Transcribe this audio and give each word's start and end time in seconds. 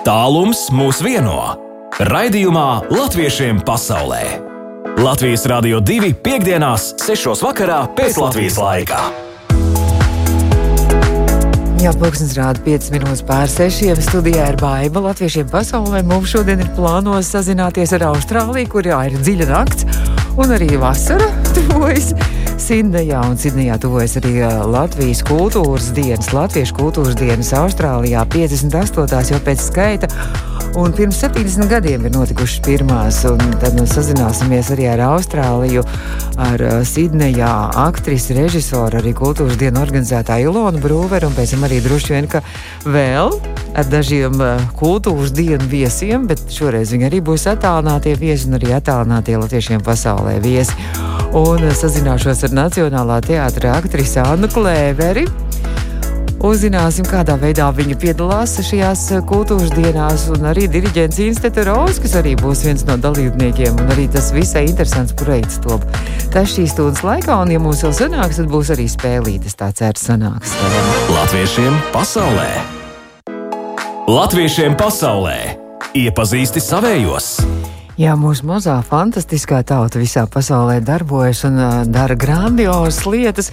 Tālums 0.00 0.64
mūs 0.72 1.02
vieno. 1.04 1.36
Raidījumā 2.08 2.88
Latviešiem 2.88 3.60
pasaulē. 3.66 4.22
Latvijas 4.96 5.44
Rādio 5.50 5.82
2.5.6. 5.84 7.44
vakarā 7.44 7.82
pēc 7.92 8.16
Latvijas 8.22 8.56
laika. 8.58 9.02
Jā, 11.82 11.92
pulkstenis 11.98 12.34
rāda 12.38 12.64
5 12.64 12.90
minūtes 12.94 13.22
pār 13.28 13.52
6. 13.52 13.92
Studijā 14.08 14.48
ir 14.52 14.58
baiva 14.62 15.04
latviešiem 15.10 15.52
pasaulē. 15.52 16.00
Mums 16.08 16.32
šodien 16.32 16.64
ir 16.64 16.72
plānos 16.76 17.28
sazināties 17.34 17.92
ar 17.98 18.08
Austrāliju, 18.14 18.72
kur 18.72 18.88
jā, 18.88 19.04
ir 19.10 19.20
dziļa 19.20 19.50
nakts 19.52 19.86
un 20.40 20.56
arī 20.56 20.72
vasara 20.80 21.28
tuvojas. 21.52 22.14
Sidnejā 22.62 23.18
un 23.26 23.34
Sidnejā 23.40 23.74
tuvojas 23.82 24.12
arī 24.20 24.36
Latvijas 24.70 25.24
kultūras 25.26 25.88
dienas, 25.96 26.28
Latviešu 26.30 26.76
kultūras 26.76 27.16
dienas 27.18 27.50
Austrālijā 27.58 28.22
58. 28.30 29.32
jau 29.32 29.40
pēc 29.42 29.64
skaita. 29.64 30.10
Un 30.78 30.94
pirms 30.94 31.18
70 31.20 31.66
gadiem 31.68 32.06
ir 32.06 32.14
notikušas 32.14 32.62
pirmās, 32.62 33.18
un 33.28 33.42
tad 33.60 33.74
mēs 33.76 33.96
sazināsimies 33.98 34.70
arī 34.76 34.86
ar 34.92 35.02
Austrāliju, 35.08 35.82
ar 36.40 36.64
Sidnejā 36.86 37.50
aktrisi, 37.82 38.38
režisoru, 38.38 39.02
arī 39.02 39.10
kultūras 39.18 39.58
dienu 39.58 39.82
organizētāju 39.82 40.54
Ilonu 40.54 40.80
Brūveru, 40.86 41.32
un 41.32 41.36
pēc 41.36 41.56
tam 41.56 41.66
arī 41.66 41.82
droši 41.82 42.14
vien, 42.14 42.30
ka 42.30 42.44
vēl 42.86 43.34
ar 43.74 43.90
dažiem 43.90 44.38
kultūras 44.78 45.34
dienu 45.34 45.66
viesiem, 45.66 46.30
bet 46.30 46.46
šoreiz 46.52 46.94
viņi 46.94 47.10
arī 47.10 47.24
būs 47.26 47.50
attālinātie 47.52 48.14
viesi 48.22 48.46
un 48.48 48.60
arī 48.60 48.76
attālinātie 48.78 49.36
latviešiem 49.42 49.82
pasaulē 49.84 50.38
viesi. 50.46 51.11
Un 51.32 51.62
sazināšos 51.72 52.42
ar 52.44 52.52
Nacionālā 52.52 53.16
teātra 53.24 53.78
aktrisi 53.78 54.18
Annu 54.20 54.50
Klēveri. 54.52 55.22
Uzzināsim, 56.44 57.06
kādā 57.08 57.38
veidā 57.40 57.70
viņa 57.72 57.96
piedalās 58.02 58.58
šajās 58.66 59.06
kultūras 59.30 59.70
dienās, 59.72 60.26
un 60.34 60.44
arī 60.50 60.66
diriģents 60.68 61.22
Institūts 61.24 61.64
Rose, 61.70 62.02
kas 62.04 62.18
arī 62.20 62.34
būs 62.36 62.66
viens 62.66 62.84
no 62.84 62.98
dalībniekiem. 63.00 63.80
Arī 63.94 64.08
tas 64.12 64.28
visai 64.36 64.66
interesants 64.66 65.16
projekts 65.16 65.62
top. 65.64 65.86
Tas 66.34 66.52
šīs 66.52 66.74
stundas 66.74 67.00
laikā, 67.06 67.40
un, 67.46 67.54
ja 67.54 67.62
mums 67.62 67.80
vēl 67.86 67.96
sanāks, 67.96 68.42
tad 68.42 68.52
būs 68.52 68.74
arī 68.76 68.90
spēlītas. 68.92 69.56
Tā 69.56 69.72
certs 69.72 70.04
sanāks. 70.10 70.52
Latviešiem 71.14 71.80
pasaulē! 71.96 72.50
Latviešiem 74.10 74.76
pasaulē! 74.76 75.38
Iepazīsti 75.96 76.60
savējos! 76.60 77.36
Jā, 78.00 78.14
mūsu 78.16 78.46
mazā 78.48 78.78
fantastiskā 78.88 79.58
tauta 79.68 80.00
visā 80.00 80.22
pasaulē 80.24 80.78
darbojas 80.80 81.42
un 81.44 81.58
uh, 81.60 81.72
dara 81.84 82.16
grandiozas 82.16 83.02
lietas. 83.04 83.50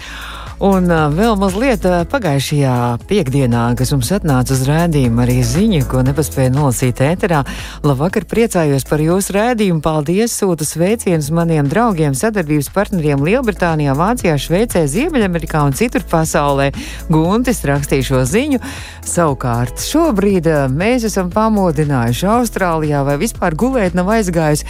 Un 0.60 0.92
vēl 0.92 1.38
mazliet 1.40 1.86
pagājušajā 2.12 2.72
piekdienā, 3.08 3.62
kas 3.80 3.94
mums 3.94 4.10
atnāca 4.12 4.52
uz 4.52 4.66
rādījumu, 4.68 5.22
arī 5.24 5.38
ziņa, 5.48 5.86
ko 5.88 6.02
nepaspēju 6.04 6.52
nolasīt 6.52 7.00
ēterā. 7.06 7.46
Labvakar, 7.88 8.26
priecājos 8.28 8.84
par 8.90 9.00
jūsu 9.00 9.38
rādījumu. 9.38 9.80
Paldies, 9.80 10.36
sūta 10.36 10.68
sveicienus 10.68 11.32
maniem 11.32 11.72
draugiem, 11.72 12.12
sadarbības 12.12 12.68
partneriem 12.76 13.24
Lielbritānijā, 13.24 13.96
Vācijā, 13.96 14.36
Šveicē, 14.36 14.84
Ziemeļamerikā 14.92 15.64
un 15.64 15.80
citur 15.80 16.04
pasaulē. 16.12 16.74
Guntis 17.08 17.64
rakstīja 17.64 18.12
šo 18.12 18.28
ziņu. 18.28 18.60
Savukārt, 19.08 19.80
šobrīd 19.80 20.52
mēs 20.76 21.08
esam 21.08 21.32
pamodinājuši 21.32 22.34
Austrālijā 22.36 23.08
vai 23.08 23.16
vispār 23.24 23.56
gulēt 23.56 23.96
nav 23.96 24.12
aizgājusi. 24.20 24.68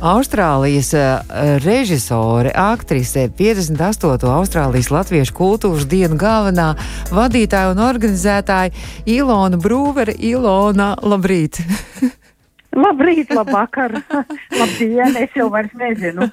Austrālijas 0.00 0.94
uh, 0.94 1.20
režisore, 1.60 2.52
aktrise, 2.56 3.28
58. 3.36 4.24
Austrālijas 4.24 4.88
Latviešu 4.88 5.34
kultūras 5.36 5.84
dienu 5.84 6.16
galvenā 6.16 6.70
vadītāja 7.12 7.74
un 7.74 7.82
organizētāja 7.84 8.72
Ilona 9.04 9.60
Brūvere. 9.60 10.16
Ilona, 10.16 10.94
labrīt! 11.04 11.60
Labrīt, 12.70 13.32
labvakar, 13.34 13.96
labdien, 14.60 15.16
es 15.18 15.32
jau 15.34 15.48
vairs 15.50 15.72
nezinu. 15.74 16.28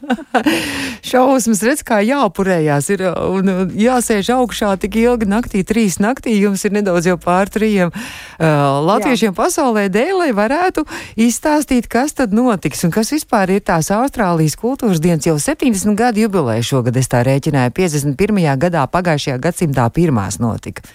Šausmas, 1.10 1.64
redz, 1.66 1.82
kā 1.88 1.98
jāpurējās 2.06 2.90
ir 2.94 3.04
un 3.10 3.50
jāsēž 3.74 4.30
augšā 4.36 4.76
tik 4.84 5.00
ilgi 5.02 5.30
naktī, 5.30 5.64
trīs 5.66 5.98
naktī, 6.04 6.36
jums 6.38 6.62
ir 6.68 6.76
nedaudz 6.78 7.10
jau 7.10 7.18
pār 7.22 7.50
trījiem 7.50 7.90
uh, 7.90 8.46
latviešiem 8.86 9.32
Jā. 9.32 9.38
pasaulē 9.40 9.88
dēļ, 9.90 10.14
lai 10.22 10.30
varētu 10.38 10.86
izstāstīt, 11.26 11.90
kas 11.90 12.14
tad 12.20 12.38
notiks 12.38 12.86
un 12.86 12.94
kas 12.94 13.16
vispār 13.16 13.58
ir 13.58 13.66
tās 13.66 13.90
Austrālijas 13.96 14.60
kultūras 14.62 15.02
dienas 15.02 15.26
jau 15.26 15.40
70 15.42 15.98
gadu 15.98 16.28
jubilēja 16.28 16.70
šogad, 16.70 17.02
es 17.02 17.10
tā 17.10 17.26
rēķināju, 17.26 17.74
51. 17.82 18.44
gadā 18.62 18.86
pagājušajā 18.94 19.42
gadsimtā 19.42 19.90
pirmās 19.96 20.38
notika. 20.44 20.86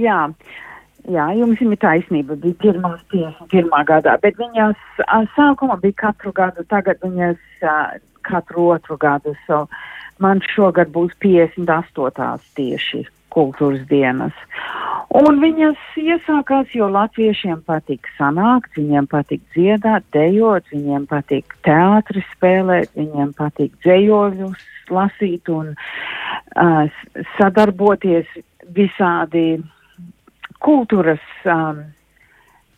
Jā. 0.00 0.30
Jā, 1.06 1.26
jums 1.38 1.60
ir 1.62 1.76
taisnība, 1.78 2.34
bija 2.42 2.56
pirmās 2.64 3.02
51. 3.12 3.70
gadā, 3.86 4.16
bet 4.22 4.38
viņas 4.40 5.02
sākuma 5.36 5.76
bija 5.78 5.94
katru 6.06 6.32
gadu, 6.34 6.64
tagad 6.66 6.98
viņas 7.04 7.38
uh, 7.62 7.92
katru 8.26 8.72
otru 8.74 8.96
gadu. 8.98 9.36
So 9.46 9.66
man 10.18 10.42
šogad 10.54 10.90
būs 10.94 11.14
58. 11.22 12.48
tieši 12.58 13.04
kultūras 13.36 13.84
dienas. 13.90 14.34
Un 15.14 15.38
viņas 15.38 15.78
iesākās, 16.00 16.72
jo 16.74 16.88
latviešiem 16.90 17.62
patīk 17.68 18.08
sanākt, 18.16 18.74
viņiem 18.74 19.06
patīk 19.12 19.44
dziedāt, 19.54 20.08
dejot, 20.16 20.66
viņiem 20.72 21.06
patīk 21.10 21.54
teātri 21.66 22.24
spēlēt, 22.32 22.90
viņiem 22.98 23.30
patīk 23.38 23.76
dzējoļus 23.86 24.66
lasīt 24.90 25.48
un 25.52 25.72
uh, 25.76 27.00
sadarboties 27.38 28.26
visādi 28.74 29.62
kultūras 30.66 31.22
um, 31.46 31.84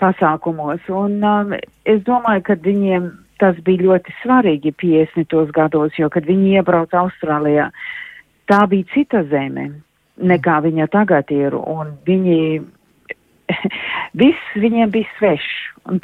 pasākumos. 0.03 0.84
Un 0.93 1.19
um, 1.25 1.56
es 1.88 2.04
domāju, 2.06 2.44
ka 2.50 2.59
viņiem 2.65 3.10
tas 3.38 3.59
bija 3.66 3.87
ļoti 3.87 4.15
svarīgi 4.22 4.75
50. 4.82 5.37
gados, 5.54 5.98
jo, 5.98 6.09
kad 6.10 6.27
viņi 6.27 6.59
iebrauca 6.59 7.04
Austrālijā, 7.04 7.69
tā 8.50 8.65
bija 8.71 8.88
cita 8.94 9.22
zeme 9.31 9.71
nekā 10.19 10.59
viņa 10.65 10.88
tagad 10.91 11.31
ir, 11.34 11.54
un 11.54 11.94
viņi, 12.06 12.38
viss 14.22 14.56
viņiem 14.59 14.91
bija 14.94 15.10
svešs, 15.19 15.53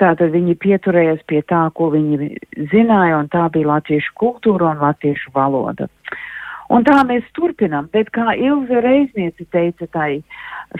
tātad 0.00 0.30
viņi 0.34 0.54
pieturējās 0.62 1.24
pie 1.28 1.42
tā, 1.50 1.66
ko 1.74 1.90
viņi 1.94 2.30
zināja, 2.72 3.18
un 3.18 3.30
tā 3.32 3.48
bija 3.52 3.74
latviešu 3.74 4.14
kultūra 4.20 4.72
un 4.72 4.84
latviešu 4.84 5.34
valoda. 5.34 5.90
Un 6.72 6.84
tā 6.86 6.96
mēs 7.04 7.24
turpinām, 7.36 7.90
bet 7.92 8.08
kā 8.16 8.32
Ilze 8.40 8.80
Reizniece 8.80 9.44
teica 9.52 9.88
tai 9.92 10.22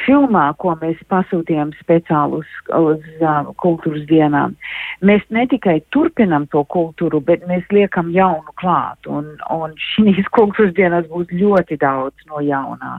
filmā, 0.07 0.47
ko 0.59 0.73
mēs 0.81 1.01
pasūtījām 1.13 1.75
speciāli 1.81 2.41
uz, 2.41 2.55
uz 2.79 3.05
uh, 3.21 3.51
kultūras 3.61 4.07
dienām, 4.09 4.57
mēs 5.05 5.27
ne 5.35 5.45
tikai 5.51 5.81
turpinam 5.95 6.47
to 6.53 6.65
kultūru, 6.73 7.21
bet 7.21 7.45
mēs 7.51 7.69
liekam 7.75 8.11
jaunu 8.15 8.57
klāt. 8.61 9.05
Un, 9.07 9.35
un 9.53 9.77
šīs 9.93 10.25
kultūras 10.37 10.73
dienās 10.79 11.11
būs 11.13 11.35
ļoti 11.35 11.79
daudz 11.85 12.31
no 12.33 12.41
jaunā 12.41 12.97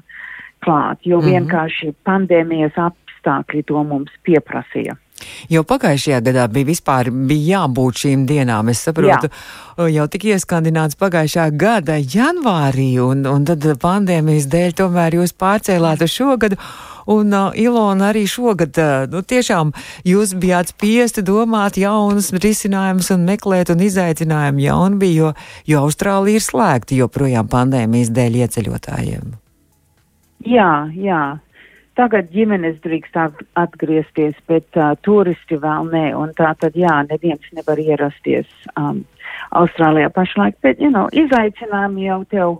klāt, 0.66 1.02
jo 1.02 1.18
mm 1.18 1.26
-hmm. 1.26 1.32
vienkārši 1.32 1.96
pandēmijas 2.06 2.78
apstākļi 2.90 3.66
to 3.66 3.84
mums 3.84 4.14
pieprasīja. 4.24 4.96
Jo 5.50 5.64
pagājušajā 5.64 6.20
gadā 6.26 6.48
bija 6.52 6.68
vispār 6.68 7.10
bija 7.30 7.62
jābūt 7.62 8.02
šīm 8.04 8.26
dienām. 8.28 8.70
Es 8.72 8.82
saprotu, 8.84 9.30
Jā. 9.78 9.88
jau 9.94 10.08
tika 10.12 10.34
ieskandināts 10.34 11.00
pagājušā 11.00 11.46
gada 11.56 11.96
janvārī, 12.00 12.90
un, 13.00 13.24
un 13.30 13.46
tad 13.48 13.64
pandēmijas 13.82 14.50
dēļ 14.52 14.76
tomēr 14.82 15.20
jūs 15.22 15.36
pārcēlāt 15.40 16.04
uz 16.04 16.12
šogadu. 16.12 16.60
Un 17.06 17.30
uh, 17.38 17.54
Ilona 17.54 18.08
arī 18.10 18.24
šogad, 18.26 18.74
uh, 18.82 19.06
nu 19.12 19.22
tiešām 19.22 19.72
jūs 20.10 20.34
bijāt 20.42 20.72
spiesti 20.74 21.22
domāt 21.22 21.78
jaunus 21.78 22.32
risinājumus 22.34 23.12
un 23.14 23.28
meklēt 23.28 23.70
un 23.70 23.84
izaicinājumu 23.86 24.64
jaunu 24.66 24.98
bija, 25.04 25.20
jo, 25.20 25.34
jo 25.70 25.84
Austrālija 25.86 26.42
ir 26.42 26.46
slēgta 26.48 26.98
joprojām 26.98 27.52
pandēmijas 27.52 28.10
dēļ 28.10 28.40
ieceļotājiem. 28.42 29.36
Jā, 30.50 30.72
jā, 30.98 31.22
Tagad 31.96 32.32
ģimenes 32.34 32.80
drīkst 32.84 33.16
atgriezties, 33.56 34.36
bet 34.52 34.68
uh, 34.76 34.96
turisti 35.02 35.56
vēl 35.62 35.92
nē, 35.94 36.10
un 36.20 36.34
tā 36.36 36.52
tad 36.60 36.76
jā, 36.76 36.96
neviens 37.10 37.46
nevar 37.56 37.80
ierasties 37.80 38.50
um, 38.76 39.06
Austrālijā 39.56 40.10
pašlaik, 40.12 40.58
bet, 40.62 40.82
you 40.84 40.92
know, 40.92 41.08
izaicinājumi 41.14 42.10
jau 42.10 42.20
tev 42.34 42.58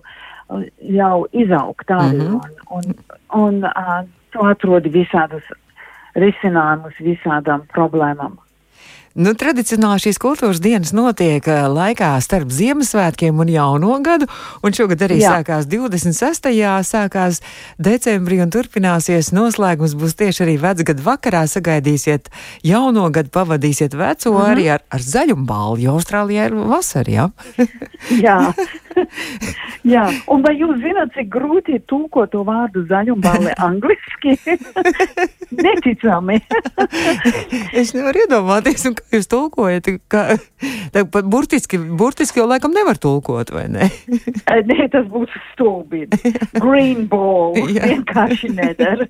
jau 0.80 1.26
izaugt 1.34 1.92
arī, 1.92 2.22
mm 2.22 2.40
-hmm. 2.40 2.42
un, 2.70 2.84
un, 2.86 3.44
un 3.44 3.64
uh, 3.66 4.06
tu 4.32 4.46
atrodi 4.46 4.90
visādus 4.90 5.44
risinājumus 6.16 7.00
visādām 7.00 7.66
problēmām. 7.74 8.38
Nu, 9.16 9.32
tradicionāli 9.32 10.02
šīs 10.04 10.18
kultūras 10.20 10.58
dienas 10.60 10.90
notiek 10.92 11.46
uh, 11.48 11.70
laikā 11.72 12.10
starp 12.20 12.50
Ziemassvētkiem 12.52 13.38
un 13.40 13.48
Jauno 13.48 13.94
gadu, 14.04 14.28
un 14.60 14.76
šogad 14.76 15.06
arī 15.08 15.22
Jā. 15.22 15.38
sākās 15.38 15.70
26. 15.72 16.50
sākās 16.84 17.40
decembrī 17.80 18.42
un 18.44 18.52
turpināsies. 18.52 19.32
Noslēgums 19.32 19.96
būs 19.96 20.18
tieši 20.20 20.44
arī 20.44 20.58
vecgadu 20.60 21.06
vakarā. 21.06 21.46
Sagaidīsiet 21.48 22.28
jauno 22.68 23.08
gadu, 23.16 23.32
pavadīsiet 23.32 23.96
veco 23.96 24.34
mm 24.34 24.36
-hmm. 24.36 24.52
arī 24.52 24.68
ar, 24.76 24.84
ar 24.92 25.08
zaļumbālu, 25.08 25.80
jo 25.86 25.96
Austrālijā 25.96 26.50
ir 26.52 26.60
vasara, 26.76 27.12
jā? 27.12 27.30
jā. 28.28 28.40
jā, 29.96 30.04
un 30.32 30.44
vai 30.44 30.56
jūs 30.60 30.80
zināt, 30.84 31.14
cik 31.16 31.30
grūti 31.34 31.78
ir 31.78 31.84
tūkot 31.90 32.32
to 32.36 32.44
vārdu 32.48 32.86
zaļumbāli 32.90 33.56
angliski? 33.68 34.36
Neticami. 35.56 36.42
es 37.72 37.94
nevaru 37.96 38.26
iedomāties, 38.26 38.88
un 38.90 38.98
kā 39.06 39.16
jūs 39.20 39.30
tulkojat, 39.32 39.90
ka 40.08 40.38
tā 40.94 41.04
burtiski, 41.06 41.78
burtiski 41.78 42.42
jau 42.42 42.48
laikam 42.50 42.74
nevar 42.76 42.98
tulkot, 42.98 43.52
vai 43.54 43.68
ne? 43.72 43.90
nē, 44.70 44.88
tas 44.94 45.06
būtu 45.12 45.42
stulbīgi. 45.54 46.34
Green 46.60 47.08
ball, 47.12 47.56
vienkārši 47.56 48.52
nedara. 48.56 49.08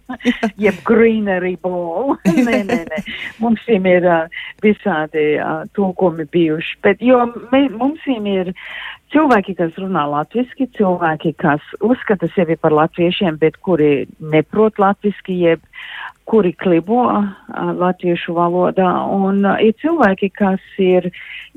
Jeb 0.58 0.82
greenery 0.88 1.56
ball. 1.62 2.16
nē, 2.26 2.64
nē, 2.68 2.82
nē. 2.90 3.04
Mums 3.40 3.64
ir 3.68 4.06
uh, 4.08 4.28
visādi 4.64 5.36
uh, 5.40 5.64
tulkumi 5.76 6.28
bijuši, 6.32 6.80
bet 6.86 7.02
jo 7.04 7.22
mē, 7.52 7.68
mums 7.76 8.04
ir 8.06 8.54
cilvēki, 9.16 9.56
kas 9.56 9.78
runā 9.80 10.04
latviski, 10.12 10.68
cilvēki, 10.76 11.36
kas 11.40 11.64
uzskata 11.84 12.28
sevi 12.36 12.58
par 12.60 12.76
latviešiem, 12.76 13.40
bet 13.40 13.58
kuri 13.64 14.08
neprot 14.20 14.80
latviski, 14.82 15.38
jeb 15.46 15.64
kuri 16.26 16.56
klibo 16.58 17.04
uh, 17.06 17.28
latviešu 17.78 18.34
valodā, 18.36 18.88
un 19.14 19.44
uh, 19.46 19.60
ir 19.62 19.76
cilvēki, 19.82 20.32
kas 20.34 20.64
ir 20.82 21.12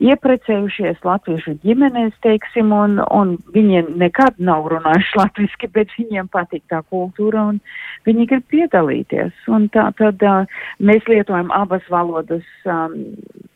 ieprecējušies 0.05 1.00
latviešu 1.08 1.56
ģimenēs, 1.64 2.12
teiksim, 2.25 2.75
un, 2.76 2.99
un 3.00 3.32
viņi 3.55 3.87
nekad 3.96 4.37
nav 4.50 4.69
runājuši 4.75 5.16
latviski, 5.22 5.70
bet 5.72 5.94
viņiem 5.96 6.28
patīk 6.34 6.66
tā 6.69 6.82
kultūra, 6.93 7.46
un 7.55 7.62
viņi 8.06 8.28
grib 8.28 8.44
piedalīties. 8.52 9.32
Un 9.49 9.70
tā 9.72 9.88
tad 9.99 10.22
uh, 10.22 10.60
mēs 10.78 11.08
lietojam 11.08 11.50
abas 11.56 11.88
valodas, 11.88 12.44
um, 12.69 13.00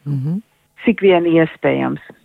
mm 0.09 0.19
-hmm. 0.19 0.43
cik 0.87 1.05
vien 1.05 1.29
iespējams. 1.29 2.22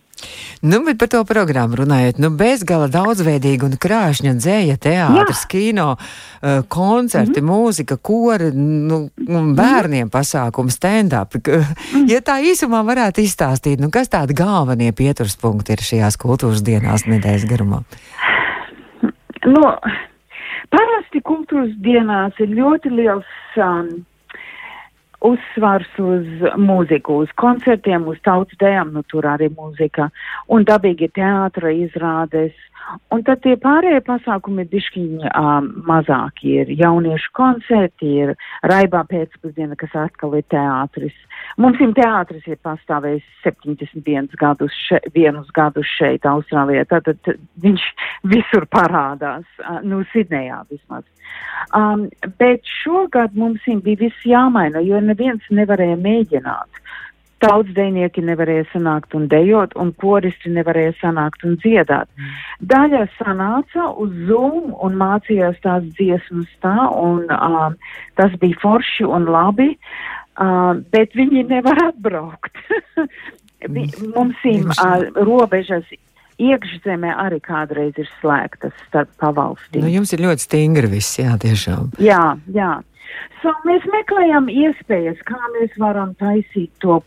Nu, 0.60 0.80
bet 0.84 0.98
par 0.98 1.08
to 1.12 1.20
programmu 1.24 1.76
runājot, 1.78 2.18
nu, 2.18 2.32
bezgala 2.34 2.88
daudzveidīga 2.90 3.68
un 3.68 3.76
krāšņa 3.78 4.32
dzēja, 4.40 4.78
teātris, 4.82 5.44
kino, 5.50 5.92
uh, 5.94 6.64
koncerti, 6.68 7.40
mm 7.40 7.48
-hmm. 7.48 7.52
mūzika, 7.52 7.96
kori, 8.02 8.50
nu, 8.54 9.10
bērniem 9.60 10.10
pasākumi, 10.10 10.70
stand-up. 10.70 11.34
-hmm. 11.38 12.10
Ja 12.10 12.18
tā 12.20 12.40
īsumā 12.42 12.82
varētu 12.82 13.22
izstāstīt, 13.22 13.78
nu, 13.80 13.90
kas 13.90 14.08
tādi 14.08 14.34
galvenie 14.34 14.92
pieturspunkti 14.92 15.72
ir 15.72 15.78
šajās 15.78 16.18
kultūras 16.18 16.62
dienās 16.62 17.06
nedēļas 17.06 17.46
garumā? 17.46 17.82
Nu, 19.46 19.62
parasti 20.70 21.20
kultūras 21.22 21.70
dienās 21.78 22.32
ir 22.38 22.48
ļoti 22.48 22.90
liels 22.90 23.30
um, 23.56 24.04
uzsvars 25.24 25.90
uz 25.98 26.26
mūziku, 26.60 27.22
uz 27.24 27.32
koncertiem, 27.40 28.06
uz 28.10 28.20
tautas 28.26 28.58
dējām, 28.60 28.92
nu 28.94 29.02
tur 29.10 29.26
arī 29.26 29.50
mūzika, 29.50 30.10
un 30.54 30.66
dabīgi 30.68 31.10
teātra 31.18 31.74
izrādes, 31.74 32.54
Un 33.12 33.22
tad 33.24 33.42
tie 33.44 33.54
pārējie 33.60 34.00
pasākumi 34.06 34.64
ir 34.64 34.68
dišķiņi 34.72 35.28
um, 35.28 35.66
mazāki. 35.88 36.54
Ir 36.62 36.70
jauniešu 36.78 37.32
koncerti, 37.36 38.12
ir 38.22 38.32
raibā 38.70 39.02
pēcpusdiena, 39.10 39.76
kas 39.80 39.96
atkal 40.06 40.38
ir 40.38 40.46
teātris. 40.52 41.16
Mums 41.56 41.80
ir 41.82 41.94
teātris 41.96 42.46
ir 42.46 42.58
pastāvējis 42.62 43.24
71 43.46 44.36
gadus, 44.38 44.74
še, 44.88 45.00
vienus 45.14 45.48
gadus 45.56 45.88
šeit, 45.96 46.26
Austrālijā. 46.28 46.84
Tātad 46.90 47.32
viņš 47.62 47.84
visur 48.30 48.66
parādās, 48.70 49.46
nu, 49.82 50.02
Sidnejā 50.12 50.60
vismaz. 50.68 51.06
Um, 51.76 52.08
bet 52.38 52.66
šogad 52.82 53.34
mums 53.36 53.64
bija 53.84 54.04
viss 54.06 54.26
jāmaina, 54.26 54.82
jo 54.84 55.00
neviens 55.04 55.44
nevarēja 55.50 55.98
mēģināt. 56.00 56.82
Tautsdejnieki 57.38 58.22
nevarēja 58.26 58.64
sanākt 58.72 59.12
un 59.14 59.28
dejot, 59.30 59.76
un 59.78 59.92
koristi 60.02 60.50
nevarēja 60.50 60.96
sanākt 60.98 61.44
un 61.46 61.54
dziedāt. 61.62 62.08
Mm. 62.18 62.32
Daļa 62.72 63.02
sanāca 63.14 63.92
uz 64.02 64.14
Zoom 64.26 64.72
un 64.74 64.96
mācījās 64.98 65.60
tās 65.62 65.86
dziesmas 66.00 66.50
tā, 66.64 66.74
un 66.98 67.28
uh, 67.30 67.68
tas 68.18 68.34
bija 68.42 68.58
forši 68.64 69.06
un 69.06 69.30
labi, 69.30 69.68
uh, 69.76 70.17
bet 70.94 71.16
viņi 71.18 71.48
nevar 71.50 71.88
atbraukt. 71.90 72.54
Mm. 73.58 73.90
Mums 74.14 74.38
ir 74.46 74.68
uh, 74.70 75.00
robežas 75.26 75.82
iekšzemē 76.38 77.10
arī 77.18 77.40
kādreiz 77.42 77.96
ir 77.98 78.06
slēgtas 78.20 78.74
starp 78.86 79.10
pavalstīm. 79.18 79.82
Nu, 79.82 79.90
jums 79.90 80.12
ir 80.14 80.22
ļoti 80.22 80.44
stingri 80.46 80.90
viss, 80.92 81.18
jā, 81.18 81.34
tiešām. 81.42 81.90
Jā, 81.98 82.36
jā. 82.54 82.76
So, 83.42 83.50
mēs 83.66 83.82
meklējam 83.90 84.46
iespējas, 84.52 85.18
kā 85.26 85.38
mēs 85.56 85.74
varam 85.80 86.14
taisīt 86.22 86.70
to 86.82 87.00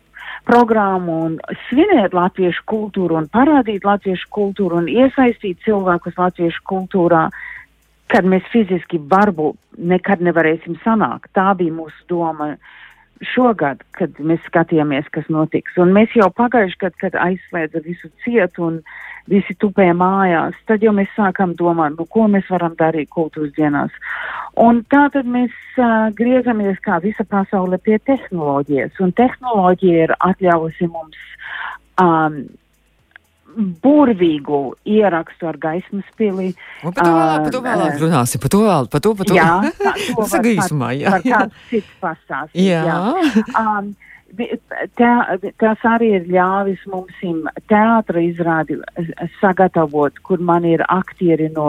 programmu 0.47 1.17
un 1.27 1.39
svinēt 1.69 2.15
latviešu 2.17 2.65
kultūru 2.67 3.19
un 3.19 3.29
parādīt 3.31 3.85
latviešu 3.87 4.27
kultūru 4.33 4.81
un 4.81 4.89
iesaistīt 4.91 5.61
cilvēkus 5.65 6.17
latviešu 6.19 6.63
kultūrā, 6.67 7.27
kad 8.11 8.27
mēs 8.27 8.47
fiziski 8.51 8.99
varbūt 9.11 9.55
nekad 9.77 10.23
nevarēsim 10.25 10.79
sanākt. 10.83 11.31
Tā 11.37 11.51
bija 11.55 11.75
mūsu 11.75 12.07
doma 12.09 12.55
šogad, 13.25 13.83
kad 13.97 14.17
mēs 14.19 14.41
skatījāmies, 14.47 15.07
kas 15.13 15.27
notiks. 15.29 15.77
Un 15.81 15.93
mēs 15.95 16.13
jau 16.17 16.29
pagājuši 16.33 16.79
gadu, 16.81 16.99
kad 17.03 17.17
aizslēdza 17.21 17.83
visu 17.85 18.09
cietu 18.23 18.65
un 18.67 18.79
visi 19.29 19.53
tupēja 19.61 19.93
mājās, 19.97 20.57
tad 20.69 20.83
jau 20.83 20.93
mēs 20.97 21.11
sākam 21.15 21.53
domāt, 21.57 21.97
nu, 21.97 22.07
ko 22.09 22.25
mēs 22.31 22.49
varam 22.49 22.73
darīt 22.79 23.11
kultūras 23.13 23.53
dienās. 23.57 23.93
Un 24.59 24.81
tā 24.91 25.05
tad 25.13 25.29
mēs 25.29 25.53
uh, 25.77 26.09
griezamies 26.17 26.81
kā 26.85 26.97
visa 27.03 27.25
pasaule 27.29 27.77
pie 27.77 27.99
tehnoloģijas, 28.09 28.97
un 29.03 29.13
tehnoloģija 29.17 30.07
ir 30.07 30.15
atļaujusi 30.17 30.89
mums 30.89 31.21
um, 32.01 32.41
burvīgu 33.55 34.61
ierakstu 34.87 35.49
ar 35.49 35.57
gaismas 35.61 36.07
pili. 36.19 36.51
Un 36.85 36.93
par 36.95 37.05
to 37.05 37.15
vēlāk, 37.15 37.41
par 37.43 37.55
to 37.55 37.63
vēlāk 37.65 37.97
runāsim, 38.03 38.43
par 38.43 38.53
to 38.53 38.61
vēl, 38.65 38.87
par 38.91 39.03
to, 39.03 39.15
par 39.17 39.29
to. 39.31 39.35
Jā, 39.37 39.49
tā, 39.85 39.95
to 40.05 40.29
var, 40.35 40.47
īsumā, 40.53 40.93
jā. 40.99 41.15
Par 41.15 41.27
kāds 41.27 41.67
cits 41.71 41.99
pastāstīt. 42.03 42.63
Jā. 42.69 42.85
jā. 42.87 43.43
Um, 43.59 43.93
Te, 44.31 45.07
tas 45.59 45.81
arī 45.83 46.13
ir 46.15 46.29
ļāvis 46.31 46.85
mums 46.87 47.17
teātra 47.67 48.21
izrādi 48.23 48.77
sagatavot, 49.41 50.21
kur 50.23 50.39
man 50.39 50.63
ir 50.63 50.85
aktieri 50.87 51.49
no 51.51 51.65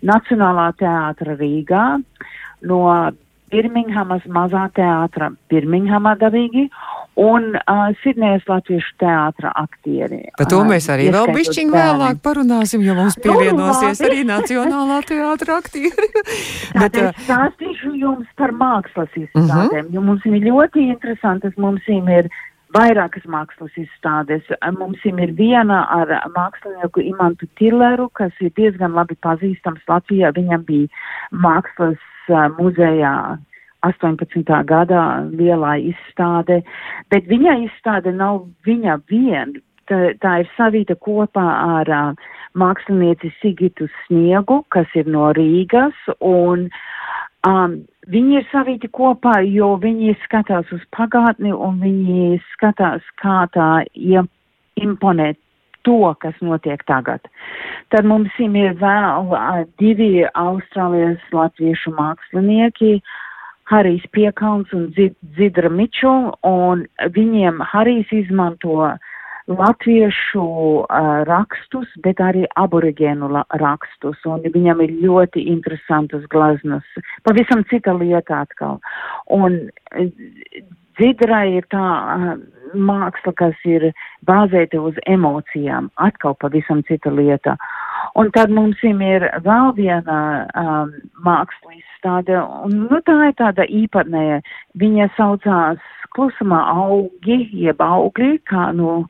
Nacionālā 0.00 0.70
teātra 0.80 1.36
Rīgā, 1.36 1.82
no 2.72 2.80
Birminghamas 3.52 4.24
mazā 4.26 4.66
teātra 4.74 5.30
Birminghamā 5.50 6.16
dabīgi 6.18 6.66
un 7.22 7.54
uh, 7.56 7.92
Sidnejas 8.02 8.44
Latviešu 8.50 8.96
teātra 9.00 9.52
aktieri. 9.56 10.24
Par 10.36 10.48
to 10.50 10.62
mēs 10.68 10.88
arī 10.92 11.06
vēl 11.14 11.30
bišķiņ 11.36 11.70
vēlāk 11.72 12.18
parunāsim, 12.24 12.82
jo 12.84 12.96
mums 12.98 13.16
nu, 13.16 13.22
pievienosies 13.24 14.02
arī 14.08 14.24
Nacionālā 14.28 14.98
teātra 15.08 15.60
aktieri. 15.62 16.10
Bet, 16.82 16.98
uh, 16.98 17.22
stāstīšu 17.28 17.94
jums 18.00 18.26
par 18.40 18.52
mākslas 18.56 19.14
izstādēm, 19.14 19.46
uh 19.46 19.62
mhm. 19.62 19.78
-huh. 19.78 19.94
jo 19.94 20.04
mums 20.10 20.26
ir 20.26 20.42
ļoti 20.50 20.90
interesantas, 20.90 21.56
mums 21.56 21.86
ir 21.86 22.28
vairākas 22.74 23.24
mākslas 23.30 23.72
izstādes. 23.78 24.42
Mums 24.78 24.98
ir 25.04 25.32
viena 25.38 25.86
ar 25.88 26.10
mākslinieku 26.34 27.00
Imantu 27.00 27.46
Tilleru, 27.56 28.10
kas 28.12 28.32
ir 28.40 28.50
diezgan 28.56 28.92
labi 28.92 29.14
pazīstams 29.22 29.86
Latvijā. 29.88 30.34
Viņam 30.34 30.66
bija 30.66 30.88
mākslas 31.32 31.96
uh, 31.96 32.12
muzejā 32.58 33.36
18. 33.86 34.64
gadā 34.66 35.04
lielā 35.30 35.76
izstāde, 35.92 36.62
bet 37.10 37.28
viņa 37.30 37.58
izstāde 37.66 38.12
nav 38.12 38.46
viņa 38.66 38.98
vien. 39.10 39.58
Tā, 39.86 40.16
tā 40.18 40.40
ir 40.42 40.48
savīta 40.56 40.96
kopā 40.98 41.44
ar 41.78 41.90
uh, 41.94 42.24
mākslinieci 42.58 43.30
Sigitu 43.40 43.86
Sniegu, 44.02 44.64
kas 44.74 44.90
ir 44.98 45.06
no 45.06 45.28
Rīgas, 45.36 45.96
un 46.18 46.66
um, 47.46 47.76
viņi 48.10 48.40
ir 48.40 48.48
savīti 48.50 48.90
kopā, 48.90 49.38
jo 49.46 49.74
viņi 49.82 50.16
skatās 50.24 50.72
uz 50.74 50.82
pagātni 50.96 51.54
un 51.54 51.78
viņi 51.84 52.40
skatās, 52.54 53.04
kā 53.22 53.44
tā 53.54 53.70
imponē 54.76 55.32
to, 55.86 56.00
kas 56.20 56.34
notiek 56.42 56.82
tagad. 56.90 57.30
Tad 57.94 58.04
mums 58.04 58.34
ir 58.42 58.74
vēl 58.82 59.30
uh, 59.30 59.62
divi 59.80 60.26
Austrālijas 60.34 61.22
latviešu 61.32 61.94
mākslinieki, 61.94 62.98
uh, 62.98 63.22
Harijs 63.66 64.04
Piekalns 64.14 64.70
un 64.72 64.92
Dzidra 64.94 65.70
Miču, 65.74 66.12
un 66.46 66.84
viņiem 67.16 67.58
Harijs 67.72 68.12
izmanto 68.14 68.92
latviešu 69.46 70.46
uh, 70.82 70.86
rakstus, 71.28 71.90
bet 72.02 72.22
arī 72.22 72.46
aborigēnu 72.58 73.30
rakstus, 73.62 74.18
un 74.26 74.42
viņam 74.54 74.82
ir 74.86 74.96
ļoti 75.04 75.46
interesantas 75.52 76.26
glaznas, 76.32 76.86
pavisam 77.22 77.62
cita 77.70 77.94
lieta 77.94 78.42
atkal. 78.46 78.80
Un 79.30 79.62
Dzidra 80.96 81.42
ir 81.44 81.66
tā, 81.68 81.84
uh, 81.84 82.36
māksla, 82.74 83.32
kas 83.36 83.58
ir 83.68 83.90
bāzēta 84.26 84.80
uz 84.80 84.96
emocijām, 85.06 85.90
atkal 85.96 86.36
pavisam 86.40 86.82
cita 86.88 87.10
lieta. 87.12 87.56
Un 88.16 88.30
tad 88.32 88.50
mums 88.50 88.80
ir 88.82 89.26
vēl 89.44 89.74
viena 89.76 90.46
um, 90.56 90.94
māksla 91.24 91.76
izstāde, 91.76 92.38
un 92.38 92.86
nu, 92.86 93.00
tā 93.04 93.16
ir 93.28 93.36
tāda 93.36 93.66
īpatnēja. 93.68 94.40
Viņa 94.80 95.10
saucās 95.16 95.82
klusumā 96.16 96.62
augi, 96.72 97.44
jeb 97.52 97.82
augļi, 97.82 98.38
kā 98.48 98.70
nu 98.76 99.04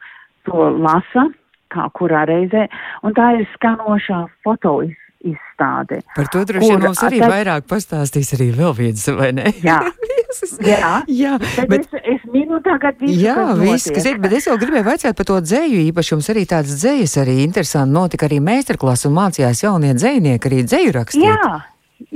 to 0.47 0.71
lasa, 0.81 1.27
kā 1.75 1.89
kurā 1.99 2.25
reizē, 2.31 2.69
un 3.03 3.17
tā 3.17 3.33
ir 3.41 3.49
skanošā 3.57 4.25
fotoizstāde 4.47 5.05
izstāde. 5.27 6.01
Par 6.15 6.29
to 6.33 6.43
droši 6.47 6.71
vien 6.71 6.83
mums 6.83 7.03
arī 7.05 7.21
tad... 7.23 7.33
vairāk 7.33 7.69
pastāstīs 7.71 8.33
arī 8.37 8.51
vēl 8.57 8.75
viens, 8.77 9.05
vai 9.17 9.31
ne? 9.37 9.51
Jā, 9.65 9.79
jā. 10.73 10.93
jā 11.09 11.35
bet, 11.71 11.87
es, 11.87 12.01
es 12.17 12.27
minu 12.33 12.61
tagad 12.65 12.99
visu, 13.03 13.19
jā, 13.25 13.37
viss, 13.61 13.91
kas 13.93 14.09
ir, 14.11 14.21
bet 14.23 14.37
es 14.39 14.49
vēl 14.51 14.61
gribēju 14.63 14.89
vaicāt 14.91 15.19
par 15.19 15.29
to 15.29 15.39
dzēju 15.45 15.83
īpašums, 15.89 16.31
arī 16.35 16.47
tāds 16.51 16.77
dzējas 16.83 17.19
arī 17.25 17.39
interesanti 17.45 17.97
notika 17.97 18.29
arī 18.29 18.41
meistarklasa 18.45 19.11
un 19.11 19.17
mācījās 19.21 19.65
jaunie 19.65 19.95
dzējnieki 19.97 20.51
arī 20.51 20.63
dzēju 20.67 20.97
rakstīt. 21.01 21.27
Jā, 21.27 21.55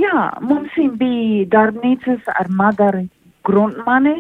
jā, 0.07 0.27
mums 0.45 0.77
bija 1.01 1.47
darbnīcas 1.57 2.35
ar 2.37 2.53
Madaru 2.53 3.07
Gruntmani 3.47 4.19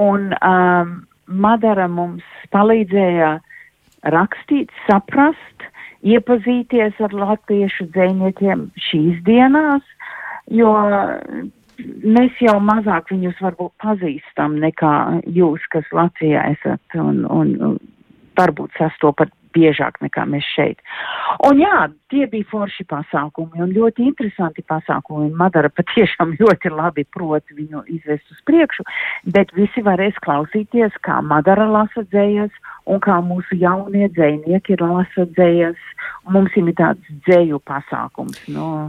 un 0.00 0.30
um, 0.40 0.94
Madara 1.26 1.88
mums 1.88 2.24
palīdzēja 2.52 3.38
rakstīt, 4.12 4.72
saprast, 4.88 5.68
iepazīties 6.04 6.98
ar 7.00 7.14
latviešu 7.16 7.88
dzēniekiem 7.94 8.68
šīs 8.88 9.22
dienās, 9.24 9.86
jo 10.52 10.72
mēs 12.04 12.42
jau 12.44 12.58
mazāk 12.62 13.08
viņus 13.12 13.40
varbūt 13.42 13.72
pazīstam 13.82 14.58
nekā 14.62 14.94
jūs, 15.36 15.64
kas 15.72 15.88
Latvijā 15.96 16.44
esat 16.52 16.98
un, 17.00 17.24
un 17.24 17.78
varbūt 18.38 18.76
sastopat 18.78 19.32
biežāk 19.54 20.00
nekā 20.04 20.26
mēs 20.30 20.46
šeit. 20.54 20.82
Un 21.46 21.60
jā, 21.62 21.88
tie 22.12 22.26
bija 22.30 22.46
forši 22.50 22.86
pasākumi 22.90 23.62
un 23.64 23.72
ļoti 23.74 24.06
interesanti 24.10 24.64
pasākumi. 24.66 25.32
Madara 25.38 25.70
patiešām 25.72 26.36
ļoti 26.40 26.72
labi 26.74 27.06
prot 27.16 27.44
viņu 27.54 27.84
izvest 27.96 28.30
uz 28.34 28.44
priekšu, 28.50 28.86
bet 29.34 29.54
visi 29.56 29.84
varēs 29.86 30.18
klausīties, 30.24 30.96
kā 31.06 31.20
Madara 31.22 31.66
lasa 31.70 32.04
dzējas 32.12 32.54
un 32.90 33.02
kā 33.04 33.18
mūsu 33.24 33.58
jaunie 33.60 34.08
dzējnieki 34.12 34.78
lasa 34.82 35.28
dzējas. 35.36 35.90
Mums 36.34 36.54
ir 36.56 36.72
tāds 36.78 37.12
dzēju 37.26 37.60
pasākums. 37.68 38.40
No, 38.48 38.88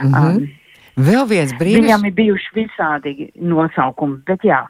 mm 0.00 0.12
-hmm. 0.12 0.36
um, 0.36 0.46
Vēl 0.96 1.26
viens 1.28 1.52
brīdis. 1.52 1.82
Viņam 1.84 2.06
ir 2.08 2.12
bijuši 2.16 2.52
visādi 2.56 3.30
nosaukumi, 3.36 4.22
bet 4.26 4.44
jā. 4.48 4.62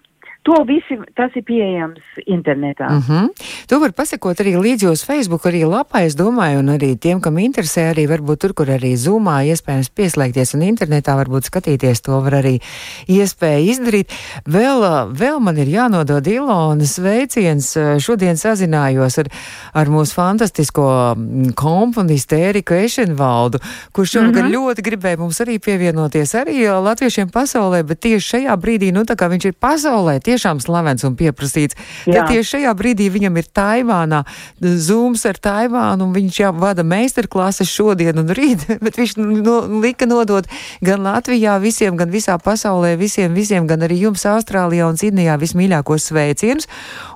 To 0.47 0.61
visi, 0.63 0.95
tas 1.19 1.35
ir 1.35 1.43
pieejams 1.43 2.03
internetā. 2.27 2.87
Mm 2.89 3.03
-hmm. 3.09 3.29
To 3.67 3.81
var 3.81 3.93
pasakot 3.93 4.41
arī 4.41 4.55
līdz 4.55 4.87
jūsu 4.87 5.07
Facebook, 5.07 5.43
arī 5.47 5.67
lapā, 5.67 6.07
es 6.07 6.15
domāju, 6.15 6.59
un 6.59 6.69
arī 6.69 6.99
tiem, 6.99 7.21
kam 7.21 7.39
interesē, 7.39 7.91
arī 7.91 8.07
varbūt 8.07 8.37
tur, 8.37 8.53
kur 8.55 8.67
arī 8.67 8.95
zumā 8.95 9.43
iespējams 9.43 9.91
pieslēgties 9.91 10.55
un 10.55 10.63
internetā 10.63 11.17
varbūt 11.19 11.51
skatīties, 11.51 12.01
to 12.01 12.21
var 12.21 12.33
arī 12.33 12.61
iespēja 13.09 13.59
izdarīt. 13.73 14.07
Vēl, 14.47 15.11
vēl 15.13 15.41
man 15.41 15.59
ir 15.59 15.67
jānodod 15.67 16.27
Ilonas 16.27 16.99
veiciens. 16.99 17.77
Šodien 17.99 18.37
sazinājos 18.37 19.19
ar, 19.19 19.27
ar 19.75 19.87
mūsu 19.87 20.15
fantastisko 20.15 21.15
mm, 21.17 21.53
komponistu 21.55 22.35
Eriku 22.35 22.75
Ešenvaldu, 22.75 23.59
kurš 23.93 24.11
šogad 24.11 24.35
mm 24.35 24.41
-hmm. 24.41 24.55
ļoti 24.55 24.81
gribēja 24.83 25.19
mums 25.19 25.41
arī 25.41 25.59
pievienoties 25.59 26.35
arī 26.35 26.83
latviešiem 26.83 27.29
pasaulē, 27.31 27.83
bet 27.83 28.01
tieši 28.01 28.29
šajā 28.37 28.57
brīdī, 28.57 28.93
nu 28.93 29.01
tā 29.03 29.15
kā 29.17 29.29
viņš 29.29 29.45
ir 29.47 29.55
pasaulē, 29.61 30.21
tieši 30.21 30.36
tiešām 30.37 30.61
slavens 30.61 31.05
un 31.09 31.17
pieprasīts. 31.17 31.77
Jā. 32.07 32.21
Tad 32.21 32.31
tieši 32.31 32.51
šajā 32.57 32.73
brīdī 32.77 33.09
viņam 33.13 33.41
ir 33.41 33.49
Taivānā, 33.57 34.23
zūms 34.61 35.25
ar 35.31 35.41
Taivānu, 35.41 36.07
un 36.07 36.15
viņš 36.17 36.41
jau 36.43 36.53
vada 36.61 36.85
meistarklases 36.87 37.71
šodien 37.71 38.21
un 38.21 38.31
rīt, 38.37 38.67
bet 38.85 39.01
viņš 39.01 39.17
no, 39.19 39.59
lika 39.83 40.09
nodot 40.09 40.49
gan 40.85 41.05
Latvijā 41.07 41.57
visiem, 41.63 41.97
gan 41.99 42.13
visā 42.13 42.37
pasaulē 42.43 42.95
visiem, 43.01 43.35
visiem, 43.37 43.67
gan 43.67 43.85
arī 43.87 44.03
jums 44.05 44.27
Austrālijā 44.29 44.89
un 44.91 45.01
Sidnijā 45.01 45.39
vismīļākos 45.41 46.11
sveicienus. 46.11 46.69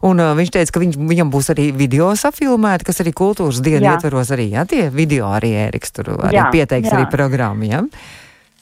Un 0.06 0.22
uh, 0.22 0.32
viņš 0.38 0.54
teica, 0.56 0.74
ka 0.74 0.82
viņš, 0.82 0.98
viņam 1.10 1.32
būs 1.32 1.52
arī 1.52 1.70
video 1.76 2.10
safilmēti, 2.16 2.88
kas 2.88 3.02
arī 3.04 3.12
kultūras 3.16 3.60
dienu 3.64 3.84
jā. 3.84 3.96
ietveros 3.96 4.32
arī, 4.34 4.50
jā, 4.54 4.66
tie 4.70 4.88
video 4.94 5.28
arī 5.34 5.52
Ēriks 5.66 5.92
tur 5.96 6.14
arī 6.16 6.38
jā, 6.38 6.48
pieteiks 6.54 6.88
jā. 6.88 6.96
arī 6.96 7.10
programmu, 7.12 7.68
jā. 7.68 7.82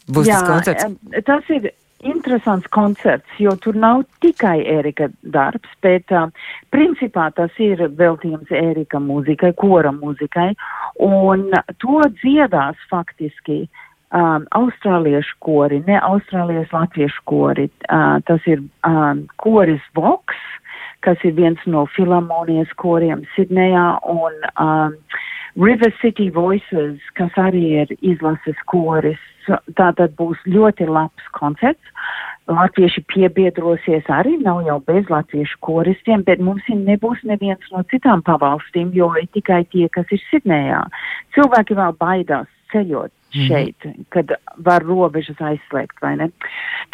Būs 0.09 0.29
jā, 0.29 0.41
tas 0.41 0.49
koncerts. 0.49 0.89
Tas 1.29 1.51
ir 1.53 1.71
interesants 2.01 2.67
koncerts, 2.71 3.29
jo 3.39 3.55
tur 3.63 3.77
nav 3.77 4.05
tikai 4.23 4.61
Ērika 4.71 5.09
darbs, 5.23 5.71
bet 5.83 6.13
uh, 6.15 6.29
principā 6.75 7.29
tas 7.35 7.55
ir 7.63 7.83
veltījums 7.99 8.51
Ērika 8.55 9.01
mūzikai, 9.03 9.53
kora 9.59 9.93
mūzikai, 9.95 10.53
un 11.03 11.49
to 11.83 12.03
dziedās 12.21 12.79
faktiski 12.91 13.65
um, 14.15 14.47
austrāliešu 14.57 15.39
kori, 15.45 15.83
ne 15.87 15.99
austrāliešu 15.99 16.77
latviešu 16.77 17.25
kori. 17.29 17.69
Uh, 17.89 18.19
tas 18.29 18.47
ir 18.47 18.63
um, 18.87 19.27
koris 19.43 19.83
Vox, 19.99 20.37
kas 21.07 21.19
ir 21.27 21.35
viens 21.39 21.63
no 21.67 21.87
filharmonijas 21.97 22.71
koriem 22.79 23.25
Sidnejā, 23.35 23.89
un 24.07 24.39
um, 24.55 24.95
River 25.59 25.91
City 26.03 26.29
Voices, 26.31 27.03
kas 27.19 27.35
arī 27.41 27.65
ir 27.83 27.97
izlases 27.99 28.59
koris 28.71 29.23
tā 29.79 29.91
tad 29.99 30.17
būs 30.19 30.41
ļoti 30.47 30.89
labs 30.89 31.31
koncerts. 31.37 31.95
Latvieši 32.49 33.03
piebiedrosies 33.13 34.07
arī, 34.09 34.39
nav 34.41 34.63
jau 34.65 34.79
bez 34.87 35.11
latviešu 35.13 35.59
koristiem, 35.61 36.23
bet 36.25 36.41
mums 36.41 36.65
nebūs 36.73 37.21
neviens 37.29 37.67
no 37.75 37.83
citām 37.91 38.23
pavalstīm, 38.25 38.95
jo 38.97 39.11
ir 39.21 39.29
tikai 39.37 39.67
tie, 39.69 39.85
kas 39.93 40.09
ir 40.17 40.23
Sidnējā. 40.31 40.81
Cilvēki 41.37 41.77
vēl 41.77 41.93
baidās 42.01 42.49
ceļot 42.73 43.13
mhm. 43.13 43.45
šeit, 43.49 43.85
mm. 43.85 44.07
kad 44.15 44.33
var 44.65 44.85
robežas 44.89 45.41
aizslēgt, 45.51 46.01
vai 46.05 46.15
ne? 46.23 46.31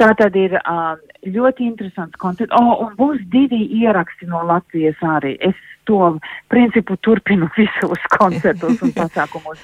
Tā 0.02 0.10
tad 0.18 0.34
ir 0.38 0.56
um, 0.62 0.98
ļoti 1.36 1.68
interesants 1.70 2.18
koncerts. 2.22 2.54
Oh, 2.58 2.86
un 2.86 2.98
būs 2.98 3.22
divi 3.30 3.62
ieraksti 3.78 4.30
no 4.30 4.42
Latvijas 4.48 4.98
arī. 5.06 5.36
Es 5.38 5.58
to 5.88 6.18
principu 6.52 6.96
turpinu 6.96 7.48
visos 7.56 8.04
koncertos 8.18 8.82
un 8.82 8.92
pasākumos. 9.00 9.62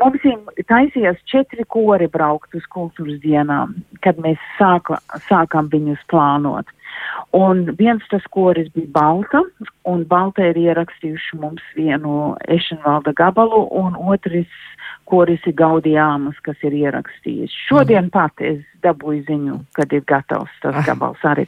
Mums 0.00 0.24
ir 0.28 0.66
taisījās 0.70 1.20
četri 1.30 1.66
kori 1.68 2.08
braukt 2.12 2.54
uz 2.58 2.66
kultūras 2.72 3.20
dienām, 3.24 3.76
kad 4.04 4.20
mēs 4.24 4.42
sāka, 4.58 5.00
sākam 5.28 5.70
viņus 5.72 6.04
plānot. 6.12 6.68
Un 7.36 7.66
viens 7.76 8.04
tas 8.08 8.24
koris 8.32 8.70
bija 8.72 8.88
Balta, 8.94 9.42
un 9.88 10.04
Balta 10.08 10.46
ir 10.48 10.56
ierakstījuši 10.62 11.40
mums 11.42 11.64
vienu 11.76 12.34
Ešenvalda 12.48 13.12
gabalu, 13.16 13.66
un 13.76 13.98
otrs 14.08 14.48
koris 15.08 15.44
ir 15.48 15.56
Gaudijāmas, 15.58 16.38
kas 16.44 16.56
ir 16.64 16.76
ierakstījis. 16.76 17.52
Šodien 17.68 18.08
mm. 18.08 18.14
pat 18.14 18.44
es 18.44 18.60
dabūju 18.84 19.24
ziņu, 19.28 19.58
kad 19.76 19.92
ir 19.92 20.04
gatavs 20.08 20.52
tas 20.62 20.76
ah. 20.76 20.84
gabals 20.86 21.24
arī. 21.28 21.46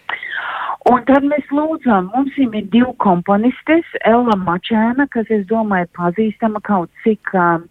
Un 0.88 1.02
tad 1.08 1.26
mēs 1.28 1.48
lūdzam, 1.52 2.08
mums 2.14 2.36
ir 2.40 2.54
divi 2.72 2.94
komponistes, 3.04 3.88
Ella 4.08 4.36
Mačēna, 4.40 5.06
kas, 5.12 5.28
es 5.28 5.44
domāju, 5.50 5.90
pazīstama 5.98 6.62
kaut 6.64 6.88
cik 7.04 7.34
um, 7.36 7.66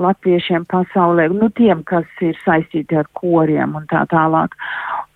latviešiem 0.00 0.66
pasaulē, 0.70 1.28
nu 1.32 1.48
tiem, 1.54 1.84
kas 1.86 2.08
ir 2.24 2.36
saistīti 2.44 2.98
ar 2.98 3.08
koriem 3.18 3.76
un 3.78 3.86
tā 3.90 4.04
tālāk. 4.10 4.56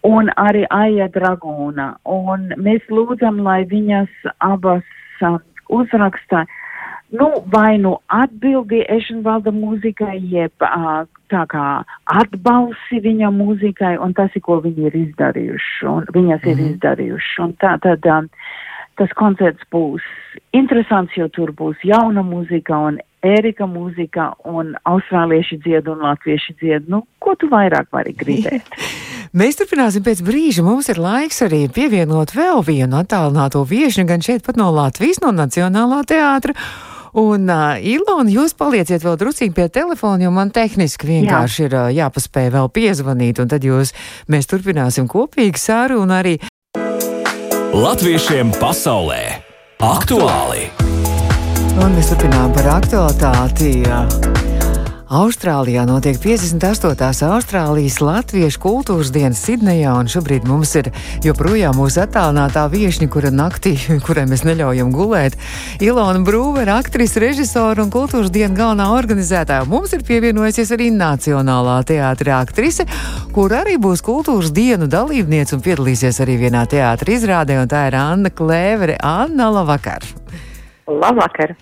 Un 0.06 0.30
arī 0.38 0.64
Aija 0.70 1.08
Dragūna. 1.14 1.90
Un 2.06 2.52
mēs 2.56 2.86
lūdzam, 2.92 3.42
lai 3.42 3.64
viņas 3.68 4.30
abas 4.44 4.86
um, 5.26 5.40
uzraksta 5.68 6.46
nu, 7.10 7.28
vai 7.50 7.78
nu 7.80 7.96
atbildi 8.06 8.84
Ešenvalda 8.88 9.52
mūzikai, 9.56 10.18
jeb 10.30 10.64
uh, 10.64 11.04
tā 11.32 11.44
kā 11.50 11.66
atbalsi 12.20 13.02
viņa 13.04 13.32
mūzikai, 13.34 13.96
un 14.04 14.14
tas 14.16 14.34
ir, 14.36 14.44
ko 14.44 14.60
viņi 14.64 14.88
ir 14.88 14.98
izdarījuši, 15.02 15.86
un 15.88 16.08
viņas 16.14 16.42
mm 16.44 16.50
ir 16.52 16.56
mhm. 16.56 16.72
izdarījuši. 16.74 17.36
Un 17.44 17.54
tā 17.64 17.76
tad 17.82 18.06
um, 18.06 18.30
tas 19.00 19.12
koncerts 19.18 19.64
būs 19.72 20.04
interesants, 20.56 21.14
jo 21.16 21.28
tur 21.32 21.52
būs 21.56 21.80
jauna 21.86 22.24
mūzika 22.26 22.78
un 22.90 23.00
Ērika 23.26 23.66
mūzika 23.66 24.30
un 24.46 24.74
austrālieši 24.86 25.58
dzied 25.64 25.88
un 25.90 26.04
latvieši 26.06 26.54
dzied. 26.60 26.90
Nu, 26.90 27.02
ko 27.18 27.34
tu 27.38 27.48
vairāk 27.50 27.90
vari 27.94 28.14
gribēt? 28.14 28.68
Mēs 29.38 29.58
turpināsim 29.58 30.04
pēc 30.06 30.22
brīža. 30.24 30.64
Mums 30.64 30.88
ir 30.92 31.00
laiks 31.02 31.42
arī 31.44 31.66
pievienot 31.72 32.32
vēl 32.36 32.62
vienu 32.66 33.00
attālināto 33.00 33.64
viešņu, 33.68 34.06
gan 34.08 34.22
šeit 34.24 34.46
pat 34.46 34.56
no 34.60 34.70
Latvijas, 34.72 35.20
no 35.24 35.34
Nacionālā 35.34 36.04
teātra. 36.08 36.54
Un, 37.18 37.48
uh, 37.50 37.76
Ilona, 37.80 38.30
jūs 38.30 38.54
palieciet 38.58 39.02
vēl 39.02 39.16
drusīgi 39.20 39.54
pie 39.56 39.66
telefona, 39.72 40.26
jo 40.26 40.32
man 40.34 40.52
tehniski 40.54 41.08
vienkārši 41.08 41.62
Jā. 41.64 41.68
ir 41.68 41.76
uh, 41.78 41.86
jāpaspēj 41.96 42.52
vēl 42.54 42.68
piezvanīt, 42.70 43.40
un 43.42 43.50
tad 43.50 43.64
jūs, 43.66 43.94
mēs 44.30 44.50
turpināsim 44.50 45.08
kopīgi 45.10 45.60
sarunu 45.60 46.14
arī. 46.20 46.36
Latviešiem 47.74 48.54
pasaulē 48.60 49.22
aktuāli! 49.84 50.87
Un 51.78 51.92
mēs 51.94 52.08
turpinām 52.10 52.50
par 52.56 52.66
aktualitāti. 52.78 53.76
Austrālijā 55.08 55.86
notiek 55.88 56.18
58. 56.20 57.22
Austrālijas 57.24 58.00
Latviešu 58.02 58.60
kultūras 58.60 59.12
dienas 59.14 59.40
Sidnejā, 59.46 59.94
un 59.96 60.10
šobrīd 60.10 60.44
mums 60.44 60.74
ir 60.76 60.90
joprojām 61.24 61.78
mūsu 61.78 62.02
attālinātā 62.02 62.66
viesņa, 62.72 63.08
kura 63.14 63.30
naktī, 63.32 63.72
kurai 64.06 64.26
mēs 64.28 64.42
neļaujam 64.44 64.90
gulēt, 64.92 65.38
Ilona 65.80 66.20
Brūvera, 66.26 66.80
aktrise, 66.82 67.22
režisora 67.22 67.86
un 67.86 67.94
kultūras 67.94 68.34
dienas 68.34 68.58
galvenā 68.58 68.90
organizētāja. 68.98 69.64
Mums 69.70 69.94
ir 69.96 70.04
pievienojusies 70.08 70.74
arī 70.76 70.90
Nacionālā 70.92 71.78
teātra 71.88 72.42
aktrise, 72.42 72.84
kur 73.32 73.54
arī 73.56 73.78
būs 73.80 74.04
kultūras 74.04 74.50
dienu 74.52 74.90
dalībniece 74.90 75.56
un 75.56 75.64
piedalīsies 75.64 76.20
arī 76.26 76.36
vienā 76.42 76.66
teātra 76.68 77.16
izrādē, 77.16 77.62
un 77.62 77.70
tā 77.70 77.86
ir 77.88 77.96
Anna 78.02 78.34
Klēvere. 78.34 78.98
Anna, 78.98 79.48
labvakar! 79.56 80.04
Labvakar! 80.88 81.54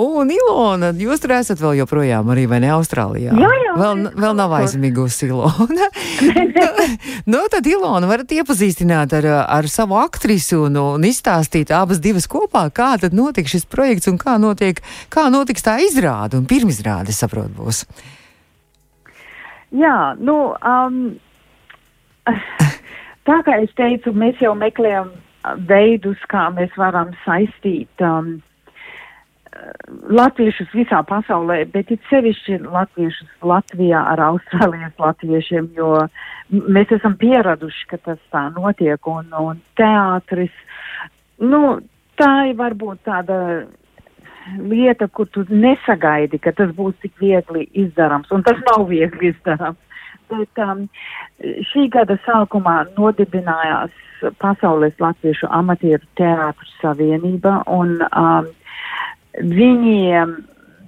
Un 0.00 0.30
Ilona, 0.30 0.92
jūs 0.94 1.18
tur 1.18 1.32
esat 1.34 1.58
vēl 1.60 1.80
joprojām 1.80 2.28
arī, 2.30 2.44
vai 2.48 2.60
ne, 2.62 2.68
Austrālijā? 2.72 3.34
Jā, 3.34 3.48
jā. 3.64 3.72
Vēl, 3.74 4.02
vēl 4.22 4.36
nav 4.38 4.52
aizmigusi 4.60 5.26
Ilona. 5.26 5.88
nu, 7.32 7.40
tad 7.50 7.66
Ilona 7.66 8.08
varat 8.08 8.30
iepazīstināt 8.32 9.16
ar, 9.18 9.26
ar 9.58 9.68
savu 9.68 9.98
aktrisi 9.98 10.54
un, 10.56 10.78
un 10.78 11.06
izstāstīt 11.08 11.72
abas 11.74 11.98
divas 12.00 12.30
kopā, 12.30 12.68
kā 12.70 12.92
tad 13.02 13.16
notiek 13.18 13.50
šis 13.50 13.66
projekts 13.68 14.08
un 14.08 14.16
kā 14.20 14.36
notiek, 14.40 14.78
kā 15.10 15.26
notiks 15.34 15.66
tā 15.66 15.80
izrāde 15.82 16.38
un 16.38 16.46
pirmizrāde, 16.48 17.12
saprot, 17.12 17.50
būs. 17.58 17.82
Jā, 19.74 19.96
nu, 20.22 20.36
um, 20.62 21.00
tā 23.28 23.40
kā 23.42 23.58
es 23.66 23.74
teicu, 23.74 24.14
mēs 24.14 24.38
jau 24.40 24.54
meklējam 24.54 25.10
veidus, 25.66 26.22
kā 26.30 26.46
mēs 26.54 26.72
varam 26.78 27.10
saistīt 27.26 28.06
um, 28.06 28.38
latviešus 30.10 30.70
visā 30.74 31.00
pasaulē, 31.06 31.64
bet 31.72 31.90
it 31.90 32.02
sevišķi 32.10 32.60
latviešus 32.70 33.30
Latvijā 33.46 34.02
ar 34.12 34.22
Austrālijas 34.28 34.94
latviešiem, 34.98 35.70
jo 35.76 35.96
mēs 36.50 36.92
esam 36.94 37.16
pieraduši, 37.18 37.86
ka 37.90 37.98
tas 38.04 38.20
tā 38.34 38.46
notiek, 38.54 39.10
un, 39.10 39.30
un 39.34 39.60
teātris, 39.78 40.54
nu, 41.42 41.80
tā 42.20 42.32
ir 42.50 42.58
varbūt 42.60 43.02
tāda 43.08 43.40
lieta, 44.58 45.08
kur 45.08 45.28
tu 45.34 45.44
nesagaidi, 45.50 46.40
ka 46.42 46.54
tas 46.56 46.70
būs 46.76 46.94
tik 47.02 47.16
viegli 47.22 47.66
izdarams, 47.84 48.30
un 48.34 48.46
tas 48.46 48.58
nav 48.70 48.86
viegli 48.90 49.32
izdarams. 49.34 49.80
Bet 50.30 50.62
um, 50.62 50.84
šī 51.72 51.88
gada 51.90 52.14
sākumā 52.22 52.84
nodibinājās 52.94 53.90
Pasaules 54.38 54.94
Latviešu 55.00 55.48
amatieru 55.50 56.06
teātru 56.20 56.68
savienība, 56.76 57.62
un 57.72 57.96
um, 58.06 58.50
Viņiem 59.38 60.38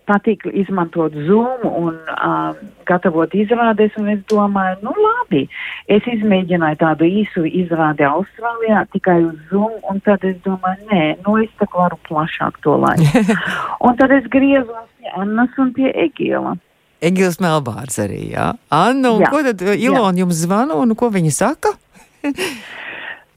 patīk 0.09 0.45
izmantot 0.51 1.15
Zoom 1.27 1.63
un 1.69 1.95
uh, 2.11 2.57
gatavot 2.89 3.33
izrādes, 3.39 3.95
un 4.01 4.11
es 4.13 4.21
domāju, 4.31 4.81
nu 4.83 4.95
labi, 4.99 5.45
es 5.93 6.07
izmēģināju 6.11 6.81
tādu 6.81 7.07
īsu 7.07 7.45
izrādi 7.47 8.07
Austrālijā 8.09 8.85
tikai 8.95 9.21
uz 9.29 9.39
Zoom, 9.53 9.79
un 9.89 10.03
tad 10.07 10.27
es 10.27 10.37
domāju, 10.47 10.89
nē, 10.91 11.05
nu 11.27 11.39
es 11.45 11.53
tā 11.61 11.69
varu 11.75 11.99
plašāk 12.09 12.59
to 12.67 12.77
laiku. 12.83 13.25
un 13.87 13.97
tad 14.01 14.15
es 14.19 14.29
griezos 14.33 14.91
pie 14.99 15.15
Annas 15.23 15.63
un 15.63 15.73
pie 15.77 15.95
Egila. 16.07 16.57
Egils 17.03 17.41
Melbārs 17.43 17.99
arī, 18.03 18.29
jā. 18.35 18.53
Anna, 18.71 19.17
un 19.17 19.25
jā. 19.25 19.31
ko 19.33 19.43
tad 19.47 19.63
Ilona 19.75 20.19
jums 20.23 20.45
zvana, 20.45 20.79
un 20.79 20.95
ko 20.99 21.11
viņa 21.15 21.35
saka? 21.35 21.77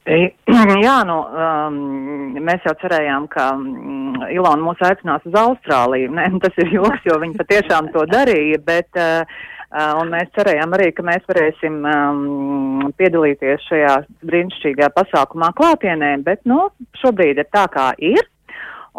Jā, 0.86 1.00
nu, 1.10 1.16
um, 1.34 1.78
mēs 2.46 2.66
jau 2.68 2.76
cerējām, 2.84 3.26
ka 3.32 3.48
um, 3.58 4.14
Ilona 4.30 4.62
mūs 4.62 4.84
aicinās 4.86 5.26
uz 5.26 5.34
Austrāliju. 5.40 6.12
Ne, 6.14 6.28
tas 6.44 6.54
ir 6.62 6.70
joks, 6.76 7.02
jo 7.10 7.18
viņa 7.24 7.40
patiešām 7.42 7.90
to 7.96 8.06
darīja, 8.12 8.60
bet, 8.68 8.90
uh, 9.02 9.26
uh, 9.72 9.96
un 10.02 10.14
mēs 10.14 10.30
cerējām 10.38 10.78
arī, 10.78 10.92
ka 10.94 11.06
mēs 11.10 11.26
varēsim 11.32 11.82
um, 11.90 12.86
piedalīties 13.02 13.66
šajā 13.66 13.98
brīnišķīgā 14.30 14.94
pasākumā 14.94 15.50
klātienē, 15.58 16.16
bet, 16.28 16.44
nu, 16.46 16.68
šobrīd 17.02 17.42
ir 17.42 17.50
tā, 17.50 17.66
kā 17.74 17.92
ir. 17.98 18.22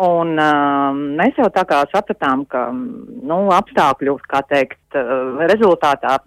Un 0.03 0.35
um, 0.43 1.05
mēs 1.17 1.39
jau 1.39 1.47
tā 1.55 1.63
kā 1.71 1.85
sapratām, 1.95 2.43
ka, 2.51 2.67
nu, 2.75 3.45
apstākļu, 3.55 4.19
kā 4.27 4.43
teikt, 4.51 4.83
uh, 4.99 5.47
rezultātā 5.55 6.19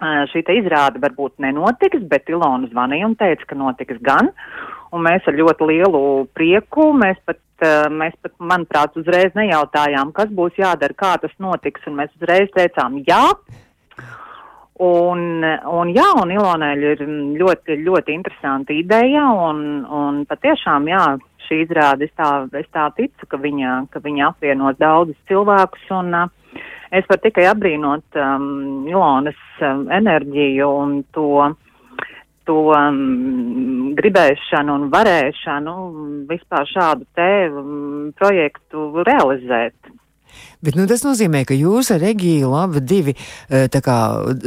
šī 0.00 0.44
izrāde 0.60 1.00
varbūt 1.00 1.38
nenotiks, 1.40 2.04
bet 2.08 2.28
Ilona 2.28 2.68
zvanīja 2.68 3.06
un 3.06 3.16
teica, 3.16 3.44
ka 3.48 3.56
notiks 3.56 4.00
gan. 4.02 4.30
Un 4.92 5.02
mēs 5.02 5.26
ar 5.26 5.34
ļoti 5.34 5.66
lielu 5.66 6.26
prieku, 6.34 6.92
mēs 6.92 7.16
pat, 7.24 7.38
mēs 7.90 8.14
pat, 8.22 8.32
manuprāt, 8.38 8.96
uzreiz 8.96 9.32
nejautājām, 9.34 10.12
kas 10.12 10.28
būs 10.28 10.56
jādara, 10.58 10.94
kā 10.94 11.16
tas 11.20 11.32
notiks, 11.38 11.84
un 11.86 11.96
mēs 11.96 12.12
uzreiz 12.20 12.52
teicām 12.54 13.00
jā. 13.06 13.24
Un, 14.76 15.40
un 15.40 15.90
jā, 15.96 16.04
un 16.20 16.30
Ilonai 16.34 16.74
ir 16.76 17.00
ļoti, 17.40 17.78
ļoti 17.80 18.12
interesanta 18.12 18.74
ideja, 18.76 19.24
un, 19.32 19.86
un 19.88 20.18
patiešām, 20.28 20.90
jā, 20.92 21.04
šī 21.46 21.62
izrāde, 21.64 22.04
es 22.04 22.12
tā, 22.12 22.44
es 22.60 22.68
tā 22.76 22.90
ticu, 22.98 23.24
ka 23.30 23.40
viņa, 23.40 23.86
ka 23.88 24.02
viņa 24.04 24.28
apvienos 24.28 24.76
daudzus 24.76 25.16
cilvēkus, 25.30 25.86
un 25.96 26.12
uh, 26.12 26.28
es 26.90 27.06
varu 27.08 27.22
tikai 27.24 27.46
apbrīnot 27.50 28.18
um, 28.22 28.86
Ilonas 28.88 29.40
um, 29.64 29.86
enerģiju 29.92 30.68
un 30.82 30.96
to, 31.16 31.28
to 32.48 32.58
um, 32.76 33.92
gribēšanu 33.98 34.78
un 34.80 34.88
varēšanu 34.94 35.76
vispār 36.30 36.68
šādu 36.72 37.08
te 37.18 37.30
um, 37.50 38.10
projektu 38.18 38.88
realizēt. 39.06 39.95
Bet 40.66 40.74
nu, 40.74 40.88
tas 40.90 41.04
nozīmē, 41.06 41.44
ka 41.46 41.54
jūs 41.54 41.92
ar 41.94 42.00
Regiju 42.02 42.50
abi 42.58 42.80
divi 42.82 43.12
eh, 43.14 43.68
kā, 43.70 43.98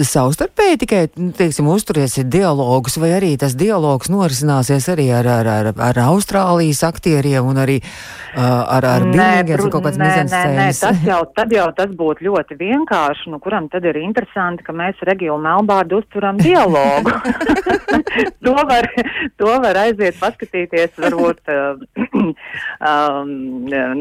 savstarpēji 0.03 0.79
tikai 0.83 1.03
nu, 1.15 1.29
teiksim, 1.35 1.69
uzturēsiet 1.71 2.27
dialogus, 2.31 2.97
vai 2.99 3.13
arī 3.15 3.29
tas 3.39 3.55
dialogs 3.55 4.11
norisināsies 4.11 4.89
arī 4.91 5.07
ar, 5.15 5.29
ar, 5.31 5.47
ar, 5.47 5.69
ar 5.89 6.01
Austrālijas 6.09 6.81
aktieriem 6.87 7.47
un 7.47 7.61
arī 7.63 7.77
uh, 7.79 8.41
ar, 8.41 8.83
ar 8.83 9.05
Birmingemas 9.05 9.69
kaut 9.71 9.85
kāds 9.87 9.99
mizanscēnas. 10.01 10.81
Tas 10.83 11.05
jau, 11.07 11.21
tad 11.37 11.55
jau 11.55 11.69
tas 11.77 11.93
būtu 12.01 12.27
ļoti 12.27 12.59
vienkārši, 12.59 13.31
nu, 13.31 13.39
kuram 13.43 13.69
tad 13.71 13.87
ir 13.87 14.01
interesanti, 14.01 14.65
ka 14.67 14.75
mēs 14.75 14.99
Regiju 15.07 15.37
Melbārdu 15.39 16.01
uzturam 16.03 16.39
dialogu. 16.41 17.15
to, 18.45 18.55
var, 18.69 18.89
to 19.39 19.55
var 19.63 19.81
aiziet 19.85 20.19
paskatīties 20.19 20.99
varbūt 20.99 21.53
uh, 21.55 21.79
um, 22.91 23.33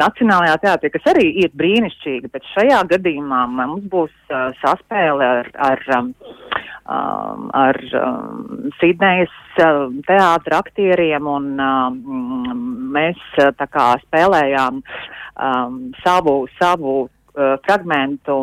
Nacionālajā 0.02 0.58
teātrī, 0.66 0.92
kas 0.98 1.10
arī 1.14 1.30
ir 1.44 1.54
brīnišķīgi 1.58 2.07
brīnišķīga, 2.08 2.30
bet 2.32 2.44
šajā 2.54 2.80
gadījumā 2.88 3.46
mums 3.50 3.84
būs 3.90 4.12
uh, 4.30 4.52
saspēle 4.62 5.24
ar, 5.24 5.50
ar, 5.54 5.82
um, 5.96 7.50
ar 7.52 7.76
um, 7.94 8.70
Sidnejas 8.80 9.34
uh, 9.60 9.92
teātra 10.06 10.62
aktieriem, 10.62 11.26
un 11.26 11.58
um, 11.58 12.90
mēs 12.92 13.18
tā 13.36 13.66
kā 13.68 13.98
spēlējām 14.06 14.82
um, 14.82 15.92
savu, 16.04 16.48
savu 16.58 17.08
fragmentu 17.38 18.34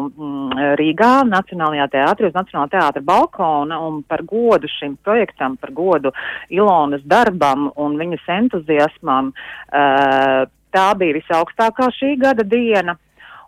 Rīgā, 0.80 1.26
Nacionālajā 1.28 1.90
teātrī, 1.92 2.30
uz 2.30 2.36
Nacionālā 2.38 2.70
teātra 2.72 3.02
balkona, 3.04 3.82
un 3.84 3.98
par 4.08 4.22
godu 4.24 4.70
šim 4.72 4.94
projektam, 5.04 5.58
par 5.60 5.74
godu 5.76 6.14
Ilonas 6.48 7.04
darbam 7.04 7.66
un 7.76 7.98
viņas 8.00 8.24
entuziasmam, 8.38 9.34
tā 9.68 10.86
bija 10.96 11.18
visaugstākā 11.18 11.90
šī 11.98 12.14
gada 12.24 12.48
diena 12.48 12.96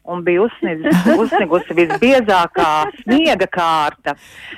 un 0.08 0.24
bija 0.26 0.46
uzsnigusi, 0.48 1.16
uzsnigusi 1.22 1.78
visbiezākā 1.78 2.70
sniega 3.02 3.50
kārta. 3.52 4.16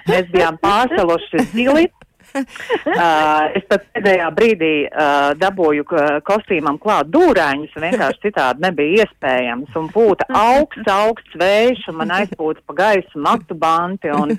Mēs 0.10 0.30
bijām 0.34 0.60
pārsaluši 0.62 1.50
zili. 1.54 1.90
Uh, 2.30 3.48
es 3.58 3.64
pat 3.66 3.88
pēdējā 3.90 4.28
brīdī 4.38 4.74
uh, 4.86 5.32
dabūju 5.40 5.82
kostīmam 6.28 6.76
klāt 6.78 7.08
dūrēņus, 7.10 7.72
un 7.74 7.86
vienkārši 7.88 8.22
citādi 8.28 8.62
nebija 8.68 9.08
iespējams. 9.08 9.72
Un 9.80 9.88
būta 9.90 10.28
augsts, 10.38 10.86
augsts 10.94 11.40
vējš, 11.42 11.88
un 11.90 11.98
man 12.04 12.14
aizpūta 12.20 12.62
pa 12.70 12.76
gaisu 12.84 13.24
matu 13.26 13.58
banti. 13.58 14.14
Un, 14.14 14.36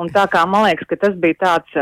un 0.00 0.12
tā 0.14 0.24
kā 0.32 0.46
man 0.48 0.64
liekas, 0.70 0.88
ka 0.88 0.96
tas 1.04 1.18
bija 1.20 1.36
tāds, 1.42 1.76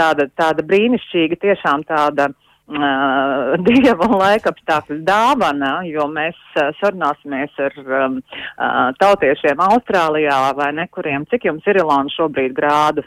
tāda, 0.00 0.30
tāda 0.32 0.64
brīnišķīga, 0.72 1.40
tiešām 1.44 1.84
tāda 1.92 2.30
uh, 2.30 2.51
uh, 2.70 3.54
dieva 3.66 4.08
un 4.08 4.18
laikapstākļu 4.20 5.00
dāvana, 5.06 5.72
jo 5.88 6.06
mēs 6.12 6.38
uh, 6.56 6.70
sarunāsimies 6.80 7.58
ar 7.62 7.80
um, 7.82 8.20
uh, 8.20 8.92
tautiešiem 9.00 9.62
Austrālijā 9.70 10.38
vai 10.58 10.70
nekuriem. 10.76 11.26
Cik 11.30 11.50
jums 11.50 11.66
ir 11.66 11.82
Ilona 11.82 12.12
šobrīd 12.14 12.54
grādu? 12.58 13.06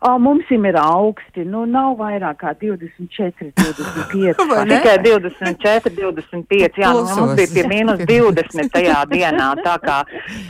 O, 0.00 0.18
mums 0.18 0.44
ir 0.52 0.76
augsti, 0.76 1.44
nu 1.48 1.62
nav 1.64 1.94
vairāk 1.96 2.36
kā 2.42 2.50
24, 2.60 3.52
25. 3.56 4.42
Vai 4.50 4.64
ne? 4.68 4.76
Tikai 4.76 4.96
24, 5.00 5.94
25, 5.96 6.80
jā, 6.82 6.90
nu, 6.92 7.04
mums 7.16 7.32
bija 7.38 7.48
pie 7.54 7.64
mīnus 7.70 8.02
20 8.04 8.68
tajā 8.74 8.98
dienā, 9.08 9.46
tā 9.64 9.76
kā, 9.80 9.96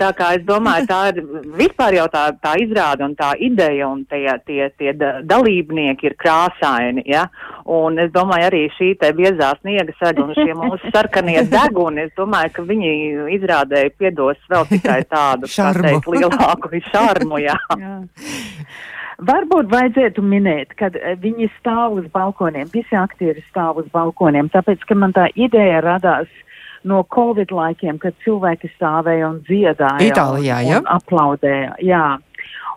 tā 0.01 0.09
kā 0.19 0.33
es 0.39 0.43
domāju, 0.49 0.89
tā 0.91 0.99
ir 1.13 1.21
vispār 1.61 1.95
jau 2.01 2.09
tā, 2.11 2.25
tā 2.43 2.57
izrāda 2.63 3.07
un 3.07 3.15
tā 3.19 3.31
ideja 3.39 3.87
un 3.87 4.03
tie, 4.11 4.25
tie, 4.49 4.67
tie 4.75 4.97
da- 4.99 5.21
dalībnieki 5.23 6.11
ir 6.11 6.19
krāsaini, 6.19 7.07
ja, 7.07 7.29
un 7.71 8.03
es 8.03 8.11
domāju 8.15 8.49
arī 8.51 8.65
šī 8.75 8.91
te 8.99 9.13
biezā 9.15 9.53
sniega 9.61 9.95
sega 10.01 10.27
un 10.27 10.35
šie 10.35 10.59
mūsu 10.59 10.91
sarkanie 10.91 11.47
deguni, 11.55 12.09
es 12.09 12.13
domāju, 12.19 12.57
ka 12.59 12.67
viņi 12.67 12.93
izrādēja 13.39 13.95
piedos 13.95 14.43
vēl 14.51 14.67
tikai 14.75 15.01
tādu, 15.07 15.47
kā 15.55 15.71
teikt, 15.79 16.11
lielāku 16.11 16.83
šarmu, 16.91 17.43
jā. 17.47 17.57
Jā. 17.79 17.97
Varbūt 19.17 19.71
vajadzētu 19.73 20.21
minēt, 20.21 20.75
ka 20.77 20.91
eh, 20.93 21.15
viņi 21.21 21.49
stāv 21.57 21.97
uz 22.03 22.09
balkoniem, 22.13 22.69
visi 22.73 22.97
aktieri 22.99 23.41
stāv 23.49 23.81
uz 23.81 23.89
balkoniem, 23.95 24.51
tāpēc, 24.53 24.85
ka 24.85 24.97
man 24.99 25.15
tā 25.17 25.31
ideja 25.35 25.81
radās 25.85 26.29
no 26.85 27.01
Covid 27.15 27.51
laikiem, 27.51 27.97
kad 28.03 28.17
cilvēki 28.25 28.69
stāvēja 28.75 29.31
un 29.33 29.41
dziedāja. 29.49 30.05
Itālijā, 30.05 30.61
un, 30.61 30.69
ja? 30.69 30.83
aplaudēja, 30.99 31.75
jā. 31.81 32.05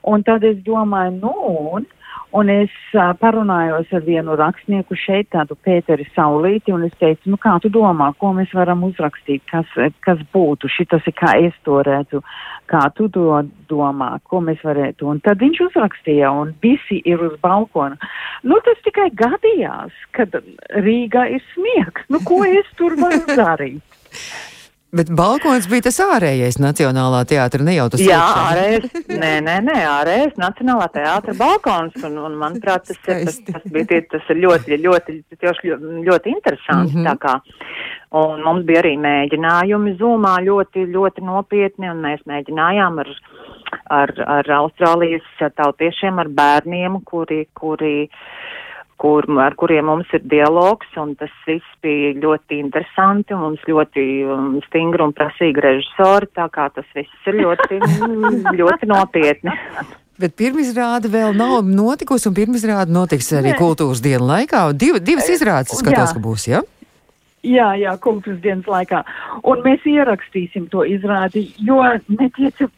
Un 0.08 0.24
tad 0.24 0.46
es 0.48 0.62
domāju, 0.64 1.18
nu, 1.20 1.34
un, 1.76 1.88
un 2.36 2.50
es 2.54 2.74
uh, 2.94 3.12
parunājos 3.20 3.90
ar 3.96 4.04
vienu 4.06 4.36
rakstnieku 4.40 4.98
šeit, 5.00 5.30
tādu 5.34 5.58
Pēteri 5.66 6.06
Saulīti, 6.16 6.74
un 6.76 6.86
es 6.88 6.94
teicu, 7.02 7.32
nu, 7.34 7.40
kā 7.42 7.56
tu 7.64 7.72
domā, 7.74 8.12
ko 8.20 8.34
mēs 8.38 8.54
varam 8.58 8.84
uzrakstīt, 8.88 9.44
kas, 9.50 9.72
kas 10.06 10.22
būtu, 10.34 10.70
šitas 10.72 11.08
ir 11.10 11.16
kā 11.18 11.34
es 11.48 11.58
to 11.66 11.80
redzu, 11.86 12.22
kā 12.70 12.86
tu 12.98 13.10
to 13.14 13.42
domā, 13.72 14.12
ko 14.30 14.44
mēs 14.46 14.62
varētu. 14.66 15.10
Un 15.10 15.24
tad 15.26 15.42
viņš 15.42 15.64
uzrakstīja, 15.70 16.30
un 16.44 16.54
visi 16.62 17.02
ir 17.06 17.24
uz 17.26 17.36
balkona. 17.42 17.98
Nu, 18.44 18.62
tas 18.66 18.80
tikai 18.86 19.10
gadījās, 19.18 19.96
kad 20.16 20.38
Rīgā 20.78 21.28
ir 21.36 21.44
smiegs. 21.56 22.08
Nu, 22.14 22.22
ko 22.26 22.44
es 22.48 22.70
tur 22.78 22.98
varu 23.00 23.26
darīt? 23.34 23.84
Bet 24.90 25.12
balkons 25.14 25.68
bija 25.70 25.86
tas 25.86 26.00
ārējais 26.02 26.56
Nacionālā 26.58 27.20
teātra, 27.30 27.62
ne 27.62 27.76
jau 27.76 27.86
tas 27.94 28.02
Jā, 28.02 28.18
iekšā. 28.18 28.46
ārējais, 28.50 28.96
nē, 29.22 29.34
nē, 29.46 29.58
nē, 29.68 29.76
ārējais 29.86 30.40
Nacionālā 30.42 30.88
teātra 30.96 31.36
balkons, 31.38 31.98
un, 32.08 32.18
un 32.26 32.38
manuprāt, 32.42 32.88
tas, 32.90 32.98
ir, 33.06 33.22
tas, 33.28 33.38
tas 33.46 33.68
bija 33.70 34.02
tas 34.10 34.32
ir 34.34 34.42
ļoti, 34.42 34.80
ļoti, 34.82 35.18
ļoti, 35.46 35.76
ļoti 36.10 36.34
interesanti, 36.34 37.04
tā 37.06 37.14
kā. 37.22 37.36
Un 38.18 38.42
mums 38.42 38.66
bija 38.66 38.82
arī 38.82 38.96
mēģinājumi 38.98 39.94
zūmā 40.00 40.40
ļoti, 40.48 40.88
ļoti 40.90 41.26
nopietni, 41.28 41.92
un 41.92 42.02
mēs 42.02 42.26
mēģinājām 42.26 42.98
ar, 43.04 43.12
ar, 43.94 44.16
ar 44.40 44.54
Austrālijas 44.64 45.28
tautiešiem, 45.60 46.18
ar 46.18 46.34
bērniem, 46.34 46.98
kuri, 47.06 47.44
kuri, 47.54 48.10
kur, 49.00 49.26
ar 49.40 49.56
kuriem 49.60 49.88
mums 49.90 50.10
ir 50.16 50.26
dialogs, 50.28 50.90
un 51.00 51.14
tas 51.20 51.32
viss 51.48 51.78
bija 51.84 52.12
ļoti 52.20 52.60
interesanti, 52.60 53.36
un 53.36 53.46
mums 53.46 53.64
ļoti 53.68 54.06
um, 54.28 54.50
stingri 54.68 55.06
un 55.06 55.16
prasīgi 55.16 55.64
režisori, 55.64 56.30
tā 56.36 56.50
kā 56.52 56.68
tas 56.76 56.88
viss 56.98 57.30
ir 57.32 57.40
ļoti, 57.40 57.80
ļoti 58.62 58.90
nopietni. 58.92 59.56
Bet 60.20 60.36
pirmizrāde 60.36 61.08
vēl 61.12 61.32
nav 61.38 61.62
notikusi, 61.64 62.28
un 62.28 62.36
pirmizrāde 62.36 62.92
notiks 62.92 63.32
arī 63.40 63.54
Nē. 63.54 63.60
kultūras 63.62 64.02
dienu 64.04 64.28
laikā. 64.28 64.66
Div, 64.76 65.00
divas 65.00 65.30
izrādes 65.32 65.72
es 65.72 65.80
skatos, 65.80 66.12
jā. 66.12 66.18
ka 66.18 66.24
būs, 66.26 66.48
ja? 66.52 66.60
Jā, 67.48 67.70
jā, 67.80 67.94
kultūras 68.04 68.42
dienas 68.44 68.68
laikā. 68.68 69.00
Un 69.48 69.64
mēs 69.64 69.86
ierakstīsim 69.88 70.68
to 70.74 70.84
izrādi, 70.84 71.46
jo 71.64 71.80
ne 72.12 72.28
tie, 72.36 72.52
cil- 72.60 72.74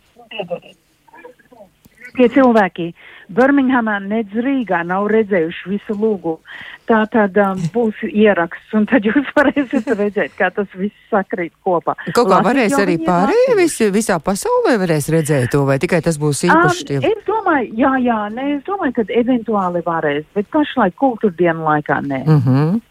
tie 2.17 2.28
cilvēki 2.34 2.91
Birminghamā 3.32 4.00
nedz 4.04 4.34
Rīgā 4.43 4.82
nav 4.88 5.08
redzējuši 5.12 5.71
visu 5.71 5.95
lūgu. 5.95 6.36
Tā 6.89 7.06
tad 7.13 7.38
um, 7.39 7.60
būs 7.71 8.02
ieraksts, 8.10 8.74
un 8.76 8.88
tad 8.89 9.06
jūs 9.08 9.30
varēsiet 9.38 9.88
redzēt, 9.95 10.34
kā 10.36 10.50
tas 10.52 10.67
viss 10.76 11.12
sakrīt 11.12 11.54
kopā. 11.63 11.95
Kaut 12.12 12.28
kā 12.28 12.41
Latvijas 12.41 12.50
varēs 12.50 12.76
arī 12.82 12.97
pārējie 13.06 13.56
visi, 13.60 13.88
visā 13.93 14.17
pasaulē 14.24 14.76
varēs 14.82 15.08
redzēt 15.13 15.54
to, 15.54 15.63
vai 15.69 15.80
tikai 15.80 16.02
tas 16.04 16.19
būs 16.19 16.43
īpašs 16.50 16.84
Um, 16.91 17.06
es 17.08 17.24
domāju, 17.28 17.71
jā, 17.78 17.93
jā, 18.04 18.19
nē, 18.34 18.47
es 18.58 18.65
domāju, 18.67 18.97
ka 18.97 19.06
eventuāli 19.21 19.84
varēs, 19.86 20.26
bet 20.36 20.50
pašlaik 20.52 20.97
kultūra 21.00 21.38
dienu 21.38 21.67
laikā 21.67 22.02
nē. 22.04 22.24
Mm 22.26 22.41
-hmm. 22.45 22.82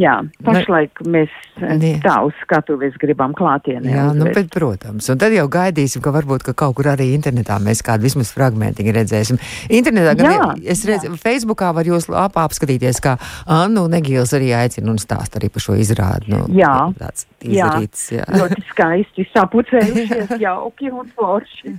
Jā, 0.00 0.14
pašlaik 0.46 1.02
mēs 1.04 1.32
eh, 1.60 1.74
Nē. 1.76 1.90
tā 2.04 2.14
uz 2.24 2.36
skatuves 2.44 2.94
gribam 3.00 3.34
klātienē. 3.36 3.90
Jā, 3.90 4.04
nu, 4.14 4.24
uzvest. 4.24 4.38
bet, 4.38 4.50
protams, 4.54 5.08
un 5.12 5.20
tad 5.20 5.34
jau 5.34 5.46
gaidīsim, 5.52 6.02
ka 6.04 6.12
varbūt 6.14 6.44
ka 6.46 6.54
kaut 6.56 6.78
kur 6.78 6.88
arī 6.92 7.10
internetā 7.16 7.58
mēs 7.62 7.82
kādu 7.84 8.06
vismaz 8.06 8.32
fragmentiņu 8.36 8.94
redzēsim. 8.96 9.40
Internetā 9.68 10.14
gan 10.18 10.30
Jā, 10.30 10.46
es 10.72 10.84
redzu, 10.88 11.12
Facebookā 11.20 11.72
var 11.76 11.88
jūs 11.88 12.08
lapā 12.12 12.46
apskatīties, 12.48 13.02
kā 13.04 13.16
Annu 13.50 13.86
Negīls 13.92 14.32
arī 14.38 14.52
aicina 14.56 14.92
un 14.94 15.00
stāsta 15.02 15.40
arī 15.40 15.50
par 15.52 15.66
šo 15.66 15.76
izrādi. 15.80 16.30
Nu, 16.32 16.46
Jā. 16.54 16.72
Tāds 17.00 17.26
Jā. 17.40 17.66
izdarīts, 17.66 18.06
jā. 18.14 18.24
ļoti 18.40 18.64
skaisti 18.70 19.26
sapucējušies, 19.34 20.36
jauki 20.46 20.92
un 20.94 21.10
forši. 21.16 21.74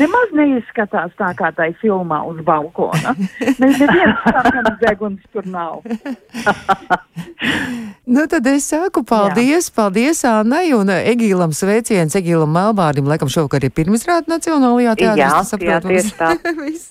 Nemaz 0.00 0.36
neizskatās 0.36 1.14
tā 1.18 1.32
kā 1.38 1.52
tai 1.56 1.70
filmā 1.80 2.22
uz 2.28 2.42
balkona. 2.46 3.14
Ne, 3.62 3.72
neviens 3.78 4.22
sarkanas 4.26 4.78
deguns 4.82 5.24
tur 5.32 5.48
nav. 5.48 5.82
Nu, 8.02 8.24
tad 8.26 8.46
es 8.50 8.64
saku 8.66 9.04
paldies, 9.06 9.68
Jā. 9.68 9.74
paldies 9.76 10.24
Annai 10.26 10.72
un 10.74 10.88
eh, 10.90 11.04
Egīlam 11.12 11.52
sveiciens, 11.54 12.16
Egīlam 12.18 12.50
Melbārdim, 12.50 13.06
laikam 13.06 13.30
šovakar 13.30 13.62
ir 13.62 13.70
pirmizrāda 13.70 14.26
Nacionālajā 14.32 14.96
teātrī. 14.98 15.22
Jā, 15.22 15.28
es 15.38 15.52
saprotu, 15.54 15.70
jā, 15.70 15.78
tieši 15.86 16.16
tā. 16.18 16.32
viss, 16.66 16.88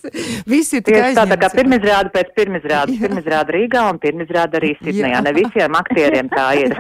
viss 0.48 0.78
ir 0.80 0.86
tikai 0.88 1.10
tā, 1.18 1.26
tā 1.28 1.38
kā 1.42 1.50
pirmizrāda 1.52 2.14
pēc 2.16 2.32
pirmizrādes, 2.38 2.96
pirmizrāda 3.04 3.58
Rīgā 3.58 3.84
un 3.92 4.00
pirmizrāda 4.00 4.62
arī 4.62 4.72
Sidnejā. 4.80 5.12
Jā. 5.18 5.22
Ne 5.28 5.36
visiem 5.36 5.78
aktieriem 5.82 6.32
tā 6.32 6.48
ir. 6.64 6.78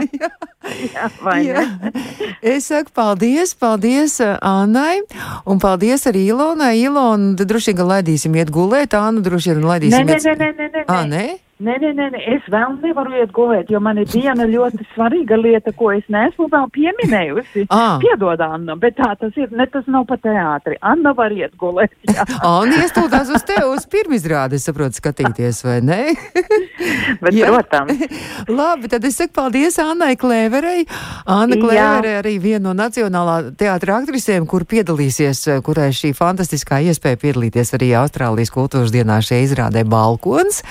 Jā, 0.96 1.12
Jā. 1.44 1.68
ne? 1.68 1.94
Es 2.40 2.72
saku 2.72 2.96
paldies, 2.96 3.52
paldies 3.60 4.18
uh, 4.24 4.38
Annai 4.40 5.02
un 5.44 5.60
paldies 5.60 6.08
arī 6.08 6.24
Ilonai. 6.32 6.78
Ilona, 6.86 7.36
droši 7.36 7.74
vien, 7.74 7.82
ka 7.84 7.92
laidīsim 7.98 8.40
iet 8.40 8.56
gulēt, 8.56 8.96
Annu 8.96 9.28
droši 9.28 9.52
vien 9.52 9.64
Nē, 9.66 9.72
laidīsim 9.76 10.08
nē, 10.08 10.18
iet. 10.18 10.28
nē, 10.32 10.36
nē, 10.40 10.52
nē, 10.56 10.70
nē. 10.80 10.86
Ā, 10.88 11.02
nē? 11.04 11.10
Nē, 11.12 11.40
nē, 11.62 11.78
nē, 11.82 11.92
nē, 11.98 12.22
es 12.36 12.48
vēl 12.52 12.78
nevaru 12.82 13.16
iet 13.20 13.32
gulēt, 13.36 13.70
jo 13.72 13.80
man 13.84 14.00
ir 14.02 14.10
viena 14.12 14.48
ļoti 14.50 14.86
svarīga 14.94 15.38
lieta, 15.40 15.74
ko 15.78 15.92
es 15.96 16.06
neesmu 16.12 16.48
vēl 16.52 16.68
pieminējusi. 16.76 17.66
Ā. 17.72 18.00
Piedod, 18.02 18.42
Anna, 18.42 18.76
bet 18.80 18.98
tā 19.00 19.12
tas 19.20 19.38
ir, 19.40 19.52
ne 19.56 19.68
tas 19.72 19.88
nav 19.92 20.08
pa 20.10 20.18
teātri. 20.22 20.78
Anna 20.82 21.14
var 21.18 21.34
iet 21.36 21.56
gulēt. 21.62 21.94
Anna 22.42 22.82
iestūdās 22.82 23.32
uz 23.36 23.46
tevi 23.48 23.68
uz 23.70 23.86
pirmizrādi, 23.92 24.60
es 24.60 24.68
saprotu, 24.70 25.00
skatīties, 25.02 25.64
vai 25.68 25.80
ne? 25.86 26.02
Bet, 27.22 27.36
Jā. 27.36 27.52
protams, 27.52 28.02
Labi, 28.50 28.90
tad 28.92 29.06
es 29.06 29.18
saku 29.20 29.36
paldies 29.38 29.78
Annai 29.82 30.16
Klēverei. 30.20 30.86
Anna. 31.30 31.58
Klēvere 31.62 32.16
arī 32.22 32.36
viena 32.42 32.70
no 32.70 32.74
Nacionālā 32.78 33.52
teātra 33.58 34.00
aktrisēm, 34.02 34.48
kur 34.50 34.66
piedalīsies, 34.70 35.44
kurai 35.66 35.92
šī 35.96 36.14
fantastiskā 36.18 36.82
iespēja 36.90 37.20
piedalīties 37.22 37.76
arī 37.78 37.94
Austrālijas 38.02 38.54
kultūras 38.54 38.94
dienā 38.94 39.22
šajā 39.26 39.46
izrādē 39.48 39.86
Balkons. 39.90 40.64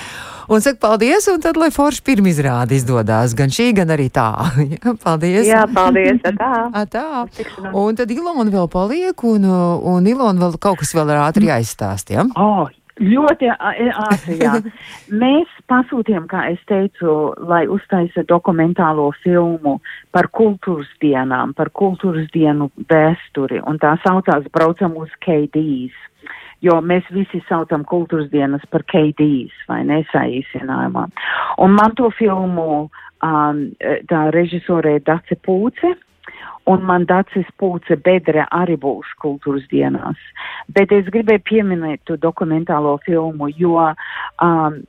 Un 0.50 0.58
saka 0.58 0.80
paldies, 0.82 1.28
un 1.30 1.38
tad, 1.38 1.54
lai 1.60 1.68
forši 1.70 2.02
pirmizrādi 2.02 2.74
izdodās, 2.80 3.36
gan 3.38 3.52
šī, 3.54 3.68
gan 3.78 3.92
arī 3.94 4.08
tā. 4.10 4.32
Jā, 4.74 4.94
paldies! 4.98 5.46
jā, 5.46 5.60
paldies. 5.70 6.18
Tā. 6.40 6.50
A, 6.74 6.82
tā. 6.90 7.04
Tikšanās. 7.36 7.76
Un 7.78 7.98
tad 8.00 8.10
Ilona 8.10 8.50
vēl 8.50 8.66
paliek, 8.72 9.24
un, 9.30 9.46
un 9.46 10.10
Ilona 10.10 10.42
vēl 10.48 10.58
kaut 10.58 10.80
kas 10.82 10.90
vēl 10.96 11.12
ir 11.14 11.20
ātri 11.22 11.50
jāizstāst, 11.52 12.10
ja? 12.10 12.24
Oh, 12.34 12.66
ļoti 12.98 13.52
ātri, 13.54 14.40
jā. 14.42 14.56
Mēs 15.22 15.54
pasūtījām, 15.70 16.26
kā 16.30 16.48
es 16.50 16.60
teicu, 16.66 17.14
lai 17.46 17.62
uztaisa 17.70 18.26
dokumentālo 18.26 19.10
filmu 19.22 19.78
par 20.10 20.32
kultūras 20.34 20.90
dienām, 21.02 21.54
par 21.54 21.70
kultūras 21.70 22.26
dienu 22.34 22.72
vēsturi, 22.90 23.62
un 23.70 23.78
tā 23.78 23.94
saucās 24.02 24.50
Braucam 24.50 24.98
uz 24.98 25.14
KDs. 25.22 26.09
Jo 26.60 26.80
mēs 26.84 27.06
visi 27.14 27.40
saucam 27.48 27.86
kultūras 27.88 28.28
dienas 28.32 28.64
par 28.70 28.84
KDs, 28.84 29.64
vai 29.68 29.80
ne, 29.88 30.02
saīsinājumā. 30.12 31.06
Un 31.64 31.72
man 31.76 31.96
to 31.96 32.10
filmu 32.18 32.90
um, 33.24 33.64
tā 34.10 34.26
režisore 34.34 34.98
ir 34.98 35.04
Dace 35.06 35.38
Pūce, 35.40 35.94
un 36.70 36.84
man 36.86 37.06
Dācis 37.08 37.48
Pūce 37.60 37.96
bedre 38.04 38.44
arī 38.54 38.76
būs 38.80 39.08
kultūras 39.22 39.66
dienās. 39.72 40.20
Bet 40.76 40.92
es 40.92 41.08
gribēju 41.12 41.46
pieminēt 41.48 42.04
to 42.08 42.18
dokumentālo 42.20 42.98
filmu, 43.06 43.50
jo 43.56 43.76
um, 43.88 44.80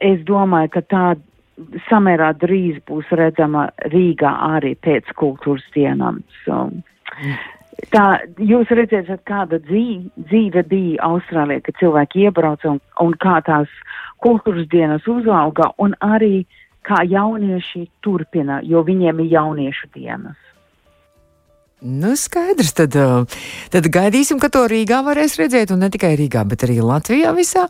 es 0.00 0.20
domāju, 0.28 0.74
ka 0.76 0.84
tā 0.90 1.04
samērā 1.88 2.32
drīz 2.40 2.80
būs 2.88 3.08
redzama 3.16 3.68
Rīgā 3.92 4.32
arī 4.56 4.74
pēc 4.80 5.10
kultūras 5.20 5.66
dienām. 5.74 6.22
So, 6.44 6.66
tā, 7.94 8.04
jūs 8.36 8.70
redzēsiet, 8.74 9.22
kāda 9.28 9.60
dzīve, 9.64 10.10
dzīve 10.30 10.64
bija 10.68 11.08
Austrālijā, 11.08 11.64
kad 11.66 11.80
cilvēki 11.80 12.26
iebrauca 12.26 12.74
un, 12.74 12.80
un 13.00 13.16
kā 13.20 13.40
tās 13.46 13.72
kultūras 14.24 14.68
dienas 14.72 15.06
uzauga, 15.08 15.70
un 15.80 15.96
arī 16.04 16.44
kā 16.86 17.02
jaunieši 17.08 17.86
turpina, 18.04 18.60
jo 18.64 18.84
viņiem 18.86 19.24
ir 19.24 19.34
jauniešu 19.38 19.90
dienas. 19.94 20.38
Nu, 21.80 22.12
skaidrs, 22.12 22.74
tad, 22.76 22.92
uh, 23.00 23.24
tad 23.72 23.86
gaidīsim, 23.88 24.36
ka 24.36 24.50
to 24.52 24.66
Rīgā 24.68 24.98
varēs 25.00 25.38
redzēt, 25.40 25.70
un 25.72 25.80
ne 25.80 25.88
tikai 25.88 26.12
Rīgā, 26.18 26.42
bet 26.44 26.66
arī 26.66 26.76
Latvijā 26.84 27.32
visā. 27.32 27.64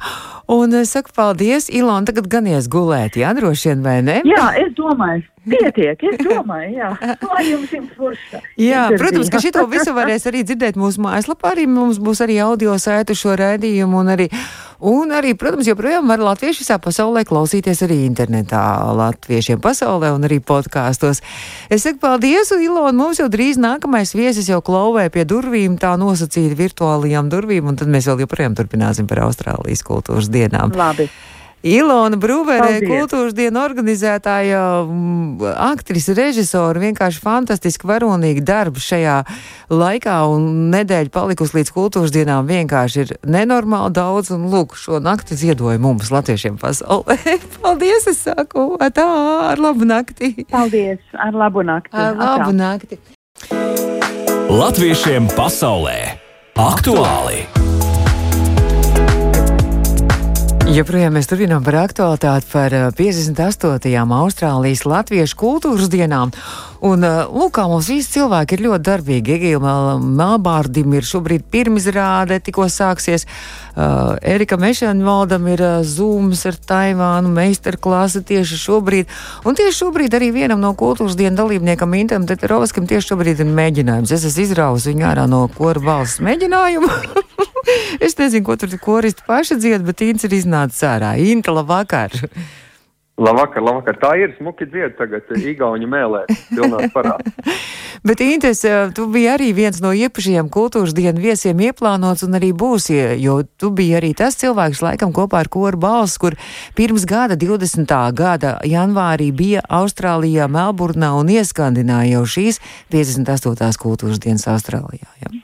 Un 0.51 0.75
es 0.81 0.97
saku 0.97 1.15
paldies, 1.15 1.69
Ilona, 1.71 2.09
tagad 2.09 2.27
ganies 2.27 2.67
gulēt, 2.67 3.21
jā, 3.23 3.31
droši 3.39 3.71
vien, 3.71 3.85
vai 3.87 4.01
ne? 4.03 4.17
Jā, 4.27 4.49
es 4.65 4.75
domāju. 4.75 5.23
Pietiek, 5.41 6.03
es 6.05 6.19
domāju, 6.21 6.75
jā. 6.77 6.89
Lai 7.25 7.45
jums 7.49 7.71
jums 7.73 7.93
forša. 7.97 8.43
Jā, 8.61 8.83
protams, 8.93 9.31
ka 9.33 9.41
šito 9.41 9.63
visu 9.73 9.95
varēs 9.97 10.27
arī 10.29 10.43
dzirdēt 10.45 10.77
mūsu 10.77 11.01
mājaslapā, 11.01 11.55
arī 11.55 11.65
mums 11.71 11.97
būs 12.03 12.21
arī 12.27 12.37
audio 12.45 12.75
saitu 12.77 13.17
šo 13.17 13.39
raidījumu 13.41 14.03
un 14.03 14.13
arī, 14.13 14.27
un 14.85 15.15
arī, 15.17 15.33
protams, 15.41 15.71
joprojām 15.71 16.13
var 16.13 16.21
latvieši 16.27 16.61
visā 16.61 16.77
pasaulē 16.85 17.25
klausīties 17.25 17.81
arī 17.89 18.03
internetā 18.05 18.61
latviešiem 19.01 19.65
pasaulē 19.65 20.13
un 20.13 20.29
arī 20.29 20.43
podkāstos. 20.45 21.25
Es 21.73 21.89
saku 21.89 22.03
paldies, 22.05 22.53
Ilona, 22.61 22.93
mums 23.01 23.23
jau 23.23 23.31
drīz 23.33 23.57
nākamais 23.57 24.13
viesis 24.13 24.53
jau 24.53 24.61
klauvē 24.61 25.09
pie 25.09 25.25
durvīm, 25.25 25.81
tā 25.81 25.97
nosacīta 26.01 26.61
virtuālajām 26.61 27.33
durvīm, 27.33 27.73
un 27.73 27.81
tad 27.81 27.89
mēs 27.89 28.13
vēl 28.13 28.27
joprojām 28.27 28.61
turpināsim 28.61 29.09
par 29.09 29.25
Austrālijas 29.25 29.89
kultūras 29.89 30.29
dienām. 30.29 30.77
Labi. 30.77 31.09
Ilona 31.61 32.17
Brūverē, 32.17 32.79
kultūras 32.89 33.35
dienu 33.37 33.61
organizētāja, 33.61 34.61
mm, 34.87 35.43
aktrise, 35.61 36.15
režisora, 36.17 36.81
vienkārši 36.81 37.21
fantastiski 37.21 37.89
varonīgi 37.91 38.41
darbi 38.41 38.81
šajā 38.81 39.19
laikā, 39.69 40.17
un 40.33 40.71
nedēļa 40.73 41.13
palikusi 41.13 41.59
līdz 41.59 41.73
kultūras 41.77 42.15
dienām 42.17 42.49
vienkārši 42.49 43.05
ir 43.05 43.13
nenormāli 43.29 43.93
daudz, 43.93 44.33
un 44.33 44.49
lūk, 44.53 44.79
šo 44.81 45.03
nakti 45.05 45.37
ziedoja 45.37 45.77
mums, 45.83 46.09
latviešiem 46.09 46.57
pasaulē. 46.61 47.19
Paldies, 47.61 48.09
es 48.09 48.25
saku, 48.25 48.79
tā, 48.97 49.09
ar 49.53 49.61
labu 49.61 49.85
nakti. 49.85 50.33
Paldies, 50.49 51.05
ar 51.13 51.37
labu 51.37 51.67
nakti. 51.67 51.93
Ar 51.93 52.17
labu 52.17 52.57
nakti. 52.57 52.97
Latviešiem 54.51 55.29
pasaulē 55.37 55.99
aktuāli! 56.57 57.45
Joprojām 60.71 61.17
mēs 61.19 61.27
turpinām 61.27 61.65
par 61.67 61.75
aktualitāti 61.81 62.47
par 62.53 62.75
58. 62.95 63.91
Austrālijas 64.15 64.85
latviešu 64.87 65.39
kultūras 65.41 65.91
dienām. 65.91 66.31
Un, 66.81 67.05
lūk, 67.05 67.53
kā 67.59 67.67
mums 67.69 67.91
visi 67.93 68.15
cilvēki 68.15 68.57
ir 68.57 68.63
ļoti 68.65 68.85
darbīgi. 68.87 69.35
Egīla 69.37 69.73
Melbārdim 70.01 70.95
ir 70.97 71.05
šobrīd 71.05 71.45
pirmizrāde, 71.53 72.39
tikko 72.41 72.71
sāksies. 72.73 73.27
Uh, 73.71 74.17
Erika 74.25 74.57
Mešanvaldam 74.61 75.45
ir 75.53 75.61
uh, 75.61 75.75
zūms 75.85 76.47
ar 76.49 76.57
Taivānu 76.71 77.29
meistarklāsa 77.35 78.23
tieši 78.27 78.57
šobrīd. 78.63 79.13
Un 79.45 79.59
tieši 79.59 79.77
šobrīd 79.77 80.17
arī 80.17 80.31
vienam 80.35 80.63
no 80.65 80.73
kultūras 80.79 81.19
dienu 81.21 81.37
dalībniekam 81.43 81.99
Intam 82.01 82.25
Teterovskam 82.29 82.89
tieši 82.89 83.13
šobrīd 83.13 83.45
ir 83.45 83.53
mēģinājums. 83.61 84.17
Es 84.17 84.25
esmu 84.31 84.47
izrausis 84.47 84.89
viņu 84.91 85.07
ārā 85.11 85.29
no 85.29 85.45
kora 85.53 85.85
balss 85.85 86.23
mēģinājuma. 86.25 86.97
es 88.09 88.17
nezinu, 88.17 88.47
ko 88.49 88.57
tur 88.57 88.73
koristi 88.81 89.29
paši 89.29 89.61
dzied, 89.61 89.85
bet 89.85 90.01
Ints 90.09 90.25
ir 90.29 90.41
iznācis 90.41 90.89
ārā. 90.89 91.13
Inta, 91.21 91.53
labvakar! 91.61 92.17
Labvakar, 93.21 93.61
labvakar. 93.61 93.99
Tā 94.01 94.15
ir 94.17 94.33
smuki 94.39 94.65
dzied 94.71 94.95
tagad, 94.97 95.29
Igauņu 95.37 95.89
mēlē, 95.91 96.23
pilnās 96.49 96.89
parāds. 96.95 97.35
Bet, 98.07 98.23
Intes, 98.25 98.63
tu 98.97 99.05
biji 99.13 99.29
arī 99.29 99.51
viens 99.53 99.77
no 99.85 99.91
iepašajiem 99.93 100.49
kultūras 100.49 100.95
dienu 100.97 101.21
viesiem 101.21 101.61
ieplānots 101.67 102.25
un 102.25 102.39
arī 102.39 102.55
būsi, 102.57 102.97
jo 103.21 103.43
tu 103.61 103.69
biji 103.77 103.99
arī 103.99 104.15
tas 104.17 104.41
cilvēks, 104.41 104.81
laikam, 104.87 105.13
kopā 105.13 105.43
ar 105.45 105.51
koru 105.53 105.77
balss, 105.83 106.17
kur 106.17 106.39
pirms 106.79 107.05
gada, 107.05 107.37
20. 107.37 107.93
gada 108.17 108.57
janvārī 108.65 109.29
bija 109.37 109.67
Austrālijā, 109.69 110.49
Melburnā 110.49 111.13
un 111.21 111.29
ieskandināja 111.37 112.17
jau 112.17 112.25
šīs 112.39 112.63
58. 112.95 113.77
kultūras 113.85 114.23
dienas 114.23 114.49
Austrālijā. 114.49 115.13
Ja? 115.21 115.35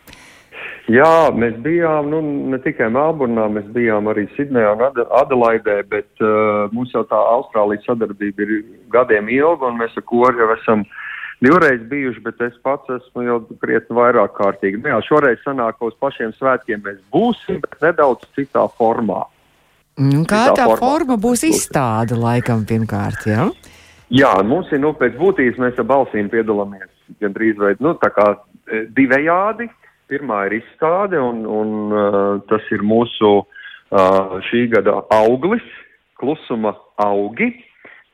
Jā, 0.87 1.33
mēs 1.35 1.57
bijām 1.65 2.13
nu, 2.13 2.21
ne 2.53 2.59
tikai 2.63 2.87
Melburnā, 2.95 3.49
mēs 3.51 3.67
bijām 3.75 4.07
arī 4.13 4.29
Sidnejā 4.37 4.71
un 4.77 4.85
Ad 4.87 5.01
Adelaidē, 5.19 5.81
bet 5.91 6.07
uh, 6.23 6.69
mums 6.71 6.93
jau 6.95 7.03
tā 7.11 7.19
Austrālijas 7.19 7.89
sadarbība 7.89 8.45
ir 8.45 8.53
gadiem 8.95 9.27
ilga, 9.35 9.67
un 9.67 9.81
mēs 9.81 9.97
ar 9.99 10.05
koru 10.07 10.45
jau 10.45 10.53
esam 10.55 10.85
divreiz 11.43 11.81
bijuši, 11.91 12.23
bet 12.23 12.45
es 12.47 12.55
pats 12.63 12.93
esmu 13.01 13.25
jau 13.27 13.39
krietni 13.59 13.99
vairāk 13.99 14.37
kārtīgi. 14.37 14.79
Nu, 14.79 14.93
jā, 14.93 15.01
šoreiz 15.09 15.43
sanāk, 15.43 15.81
ka 15.81 15.91
uz 15.91 15.97
pašiem 15.99 16.31
svētkiem 16.37 16.85
mēs 16.85 17.01
būsim, 17.11 17.59
bet 17.65 17.83
nedaudz 17.83 18.29
citā 18.39 18.63
formā. 18.79 19.25
Mm, 19.99 20.23
kā 20.31 20.45
citā 20.53 20.61
tā 20.61 20.69
formā. 20.71 20.79
forma 20.85 21.17
būs 21.19 21.43
izstāde 21.49 22.15
laikam 22.21 22.63
pirmkārt, 22.69 23.27
jā? 23.27 23.49
Jā, 24.15 24.31
mums 24.47 24.71
ir, 24.71 24.79
nu, 24.85 24.95
pēc 24.95 25.19
būtības 25.19 25.59
mēs 25.59 25.83
ar 25.83 25.91
balsīm 25.91 26.31
piedalāmies 26.31 26.95
gandrīz 27.19 27.59
vai, 27.59 27.73
nu, 27.83 27.97
tā 27.99 28.13
kā 28.15 28.29
e, 28.71 28.85
divējādi. 28.95 29.67
Uh, 29.67 29.83
Pirmā 30.07 30.45
ir 30.47 30.61
izstāde, 30.61 31.19
un, 31.19 31.43
un 31.51 31.71
uh, 31.91 32.19
tas 32.47 32.63
ir 32.71 32.85
mūsu 32.87 33.31
uh, 33.43 34.37
šī 34.47 34.69
gada 34.71 35.01
auglis, 35.17 35.65
klusuma 36.21 36.77
augi. 37.03 37.51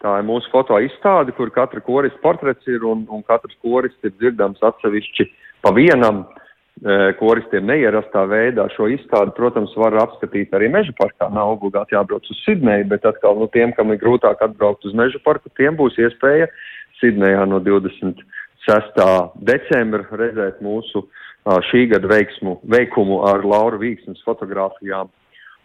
Tā 0.00 0.16
ir 0.18 0.24
mūsu 0.26 0.48
foto 0.50 0.78
izstāde, 0.80 1.34
kur 1.36 1.52
katra 1.54 1.82
korista 1.84 2.18
portrets 2.24 2.66
ir, 2.66 2.82
un, 2.88 3.04
un 3.12 3.20
katrs 3.28 3.58
korists 3.62 4.08
ir 4.08 4.14
dzirdams 4.16 4.64
atsevišķi 4.66 5.28
pa 5.62 5.70
vienam 5.76 6.24
e, 6.24 7.12
koristiem 7.20 7.68
neierastā 7.70 8.24
veidā. 8.26 8.64
Šo 8.74 8.88
izstādi, 8.90 9.30
protams, 9.36 9.76
var 9.78 9.94
apskatīt 10.02 10.56
arī 10.58 10.72
meža 10.74 10.90
parkā. 10.98 11.28
Nav 11.30 11.54
obligāti 11.54 11.94
jābrauc 11.94 12.26
uz 12.26 12.42
Sidneju, 12.42 12.88
bet 12.90 13.06
atkal 13.06 13.38
nu, 13.38 13.46
tiem, 13.54 13.70
kam 13.78 13.94
ir 13.94 14.02
grūtāk 14.02 14.42
atbraukt 14.42 14.82
uz 14.90 14.98
meža 14.98 15.22
parku, 15.22 15.52
tiem 15.54 15.78
būs 15.78 15.94
iespēja 16.02 16.50
Sidnejā 16.98 17.46
no 17.46 17.62
26. 17.62 19.06
decembra 19.46 20.18
redzēt 20.18 20.58
mūsu 20.66 21.04
uh, 21.04 21.21
šī 21.44 21.88
gada 21.90 22.08
veiksmu, 22.10 22.60
veikumu 22.70 23.22
ar 23.26 23.44
Laura 23.44 23.80
Vīksnes 23.80 24.22
fotografijām. 24.26 25.10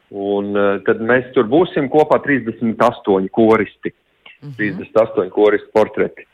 Un 0.08 0.56
tad 0.88 1.02
mēs 1.04 1.28
tur 1.36 1.50
būsim 1.52 1.90
kopā 1.92 2.22
38 2.24 3.28
koristi, 3.36 3.92
-hmm. 4.42 4.54
38 4.58 5.30
koristi 5.30 5.70
portreti. 5.74 6.26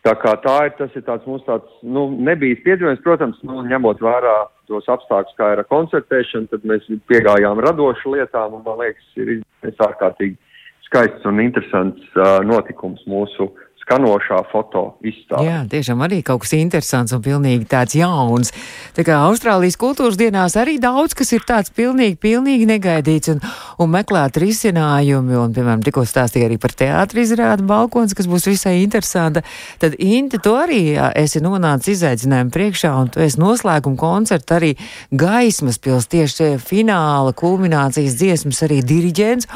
Tā 0.00 0.14
kā 0.16 0.32
tā 0.40 0.56
ir, 0.64 0.76
tas 0.78 0.94
ir 0.96 1.04
tāds 1.04 1.26
mums 1.28 1.44
tāds, 1.44 1.68
nu, 1.84 2.06
nebijis 2.24 2.62
piedzīvojums, 2.64 3.02
protams, 3.04 3.40
nu, 3.44 3.60
ņemot 3.68 4.00
vērā 4.00 4.36
tos 4.70 4.86
apstākļus, 4.88 5.36
kā 5.36 5.50
ir 5.52 5.60
ar 5.60 5.68
koncertēšanu, 5.68 6.48
tad 6.48 6.64
mēs 6.64 6.86
piegājām 7.10 7.60
radošu 7.60 8.14
lietām, 8.14 8.56
un 8.56 8.64
man 8.64 8.80
liekas, 8.80 9.04
ir 9.20 9.34
izdevies 9.36 9.84
ārkārtīgi 9.84 10.38
skaists 10.86 11.28
un 11.28 11.42
interesants 11.44 12.16
uh, 12.16 12.40
notikums 12.48 13.04
mūsu 13.10 13.50
skanošā 13.90 14.44
foto 14.52 14.94
izstāde. 15.02 15.48
Jā, 15.48 15.58
tiešām 15.70 16.04
arī 16.06 16.20
kaut 16.22 16.44
kas 16.44 16.54
interesants 16.54 17.14
un 17.16 17.22
pilnīgi 17.24 17.66
tāds 17.70 17.96
jauns. 17.98 18.52
Tā 18.94 19.02
kā 19.06 19.18
Austrālijas 19.26 19.78
kultūras 19.80 20.18
dienās 20.20 20.54
arī 20.60 20.78
daudz, 20.82 21.16
kas 21.18 21.32
ir 21.34 21.42
tāds 21.48 21.74
pilnīgi, 21.74 22.16
pilnīgi 22.22 22.68
negaidīts 22.70 23.32
un, 23.34 23.42
un 23.82 23.90
meklēt 23.90 24.38
risinājumi, 24.40 25.34
un, 25.40 25.54
piemēram, 25.56 25.82
tikko 25.82 26.06
stāstīja 26.06 26.46
arī 26.46 26.60
par 26.62 26.76
teātri 26.78 27.24
izrādu 27.26 27.66
balkons, 27.66 28.14
kas 28.14 28.30
būs 28.30 28.46
visai 28.52 28.78
interesanta. 28.84 29.42
Tad, 29.82 29.98
Inti, 29.98 30.38
tu 30.42 30.54
arī 30.56 30.94
jā, 30.94 31.10
esi 31.18 31.42
nonācis 31.42 31.98
izaicinājumu 31.98 32.54
priekšā, 32.54 32.94
un 33.02 33.10
tu 33.12 33.24
esi 33.24 33.40
noslēguma 33.42 33.98
koncerta 34.00 34.60
arī 34.60 34.76
gaismas 35.10 35.80
pils 35.82 36.06
tieši 36.10 36.54
fināla 36.62 37.34
kulminācijas 37.36 38.18
dziesmas 38.20 38.62
arī 38.68 38.80
diriģents. 38.86 39.50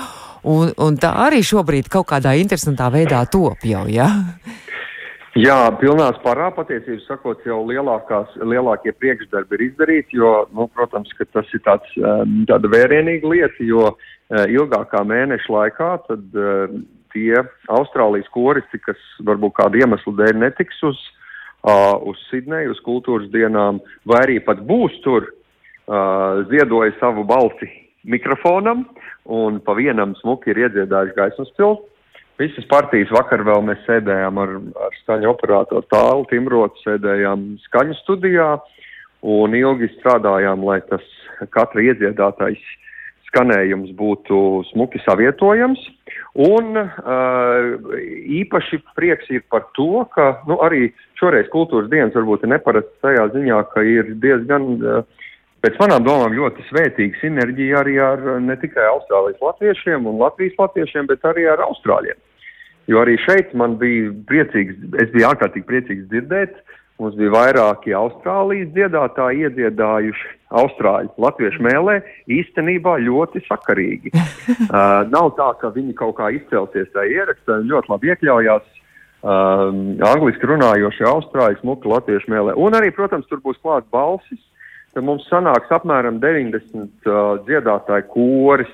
Un, 0.45 0.75
un 0.77 0.97
tā 1.01 1.15
arī 1.25 1.41
šobrīd 1.45 1.89
kaut 1.93 2.11
kādā 2.13 2.35
interesantā 2.37 2.91
veidā 2.93 3.23
top 3.33 3.65
jau? 3.65 3.87
Ja? 3.89 4.11
Jā, 5.35 5.57
pilnā 5.81 6.13
spārā 6.15 6.51
patiesībā 6.55 7.01
sakot, 7.09 7.41
jau 7.49 7.63
lielākās, 7.67 8.37
lielākie 8.39 8.93
priekšdarbi 8.95 9.57
ir 9.57 9.65
izdarīti, 9.65 10.21
jo, 10.21 10.45
nu, 10.55 10.69
protams, 10.71 11.11
ka 11.19 11.27
tas 11.35 11.49
ir 11.57 11.63
tāds, 11.65 11.97
um, 11.99 12.45
tāda 12.47 12.71
vērienīga 12.71 13.33
lieta, 13.33 13.67
jo 13.67 13.89
uh, 13.89 13.97
ilgākā 14.45 15.01
mēneša 15.11 15.51
laikā 15.57 15.91
tad 16.07 16.39
uh, 16.39 16.77
tie 17.17 17.43
Austrālijas 17.67 18.31
koristi, 18.37 18.79
kas 18.85 19.01
varbūt 19.27 19.57
kādu 19.59 19.83
iemeslu 19.83 20.15
dēļ 20.21 20.39
netiks 20.45 20.79
uz, 20.87 21.01
uh, 21.67 21.97
uz 22.07 22.21
Sidneju, 22.29 22.77
uz 22.77 22.85
kultūras 22.87 23.27
dienām, 23.35 23.83
vai 24.07 24.23
arī 24.29 24.39
pat 24.45 24.63
būs 24.63 25.01
tur, 25.07 25.33
ziedoja 26.49 26.95
savu 26.97 27.27
balsi 27.29 27.67
mikrofonam, 28.09 28.87
un 29.25 29.61
pa 29.65 29.75
vienam 29.79 30.15
smuki 30.21 30.53
ir 30.53 30.67
iedziedājuši 30.67 31.19
gaismas 31.19 31.53
pilsētu. 31.57 31.91
Visas 32.35 32.67
partijas 32.67 33.13
vakar 33.15 33.45
vēl 33.47 33.61
mēs 33.63 33.83
sēdējām 33.87 34.39
ar, 34.43 34.57
ar 34.83 34.95
skaņu 35.05 35.29
operatoru 35.31 35.87
tālu, 35.87 36.25
Timrotu, 36.27 36.81
sēdējām 36.83 37.45
skaņu 37.69 37.95
studijā 38.01 38.49
un 39.23 39.55
ilgi 39.55 39.93
strādājām, 39.93 40.65
lai 40.67 40.81
tas 40.89 41.05
katra 41.55 41.85
iedziedātais 41.85 42.59
skanējums 43.29 43.93
būtu 43.99 44.65
smuki 44.73 44.99
savietojams. 45.05 45.79
Un 46.35 46.75
uh, 46.81 47.95
īpaši 48.43 48.81
prieks 48.99 49.31
ir 49.31 49.45
par 49.51 49.69
to, 49.79 50.03
ka 50.15 50.41
nu, 50.51 50.59
arī 50.67 50.89
šoreiz 51.21 51.47
kultūras 51.55 51.91
dienas 51.93 52.15
varbūt 52.19 52.43
ir 52.43 52.55
neparasts 52.57 52.99
tajā 53.07 53.29
ziņā, 53.37 53.61
ka 53.71 53.87
ir 53.87 54.11
diezgan 54.23 54.67
uh, 54.83 55.23
pēc 55.65 55.81
manām 55.81 56.05
domām 56.07 56.37
ļoti 56.37 56.69
svētīga 56.69 57.21
sinerģija 57.23 57.81
arī 57.81 57.99
ar 58.05 58.23
ne 58.45 58.57
tikai 58.61 58.85
Austrālijas 58.93 59.43
latviešiem 59.43 60.07
un 60.11 60.21
Latvijas 60.21 60.61
latviešiem, 60.61 61.09
bet 61.11 61.25
arī 61.33 61.49
ar 61.51 61.65
Austrāļiem. 61.65 62.21
Jo 62.93 63.01
arī 63.01 63.17
šeit 63.25 63.55
man 63.57 63.79
bija 63.81 64.13
priecīgs, 64.29 64.77
es 65.01 65.13
biju 65.15 65.31
ārkārtīgi 65.31 65.69
priecīgs 65.71 66.09
dzirdēt 66.13 66.61
Mums 67.03 67.17
bija 67.19 67.33
vairāki 67.35 67.91
Austrālijas 67.99 68.69
dziedātāji 68.71 69.49
iedziedājuši 69.49 70.29
Austrāļu 70.55 71.11
latviešu 71.25 71.65
mēlē, 71.67 71.97
īstenībā 72.31 73.01
ļoti 73.03 73.43
sakarīgi. 73.49 74.13
uh, 74.15 75.03
nav 75.11 75.33
tā, 75.35 75.49
ka 75.59 75.73
viņi 75.75 75.97
kaut 75.99 76.15
kā 76.21 76.31
izcelsies 76.37 76.93
tajā 76.95 77.25
ierakstā, 77.25 77.59
ļoti 77.67 77.91
labi 77.91 78.13
iekļaujās 78.13 78.69
um, 79.27 79.81
angliski 80.07 80.53
runājošie 80.53 81.09
Austrāļu 81.11 81.59
smuki 81.65 81.91
latviešu 81.91 82.31
mēlē. 82.31 82.55
Un 82.63 82.79
arī, 82.79 82.95
protams, 82.95 83.27
tur 83.27 83.43
būs 83.43 83.59
klāts 83.59 83.91
balsis. 83.91 84.39
Tad 84.95 85.03
mums 85.03 85.25
sanāks 85.27 85.73
apmēram 85.75 86.21
90 86.23 87.09
uh, 87.11 87.41
dziedātāju 87.49 88.07
koris, 88.13 88.71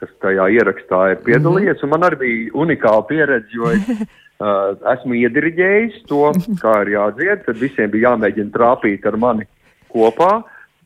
kas 0.00 0.10
tajā 0.24 0.48
ierakstā 0.56 1.02
ir 1.12 1.20
piedalījies. 1.26 1.78
Mm 1.78 1.84
-hmm. 1.84 1.92
Man 1.92 2.06
arī 2.08 2.18
bija 2.18 2.54
unikāla 2.64 3.04
pieredze, 3.06 3.48
jo 3.54 3.70
es 3.70 3.86
uh, 3.94 4.74
esmu 4.94 5.14
iediriģējis 5.20 6.02
to, 6.10 6.32
kā 6.62 6.74
ir 6.82 6.92
jādzied. 6.96 7.44
Tad 7.46 7.62
visiem 7.62 7.90
bija 7.90 8.10
jāmēģina 8.10 8.50
trāpīt 8.56 9.06
ar 9.06 9.16
mani 9.16 9.46
kopā, 9.94 10.42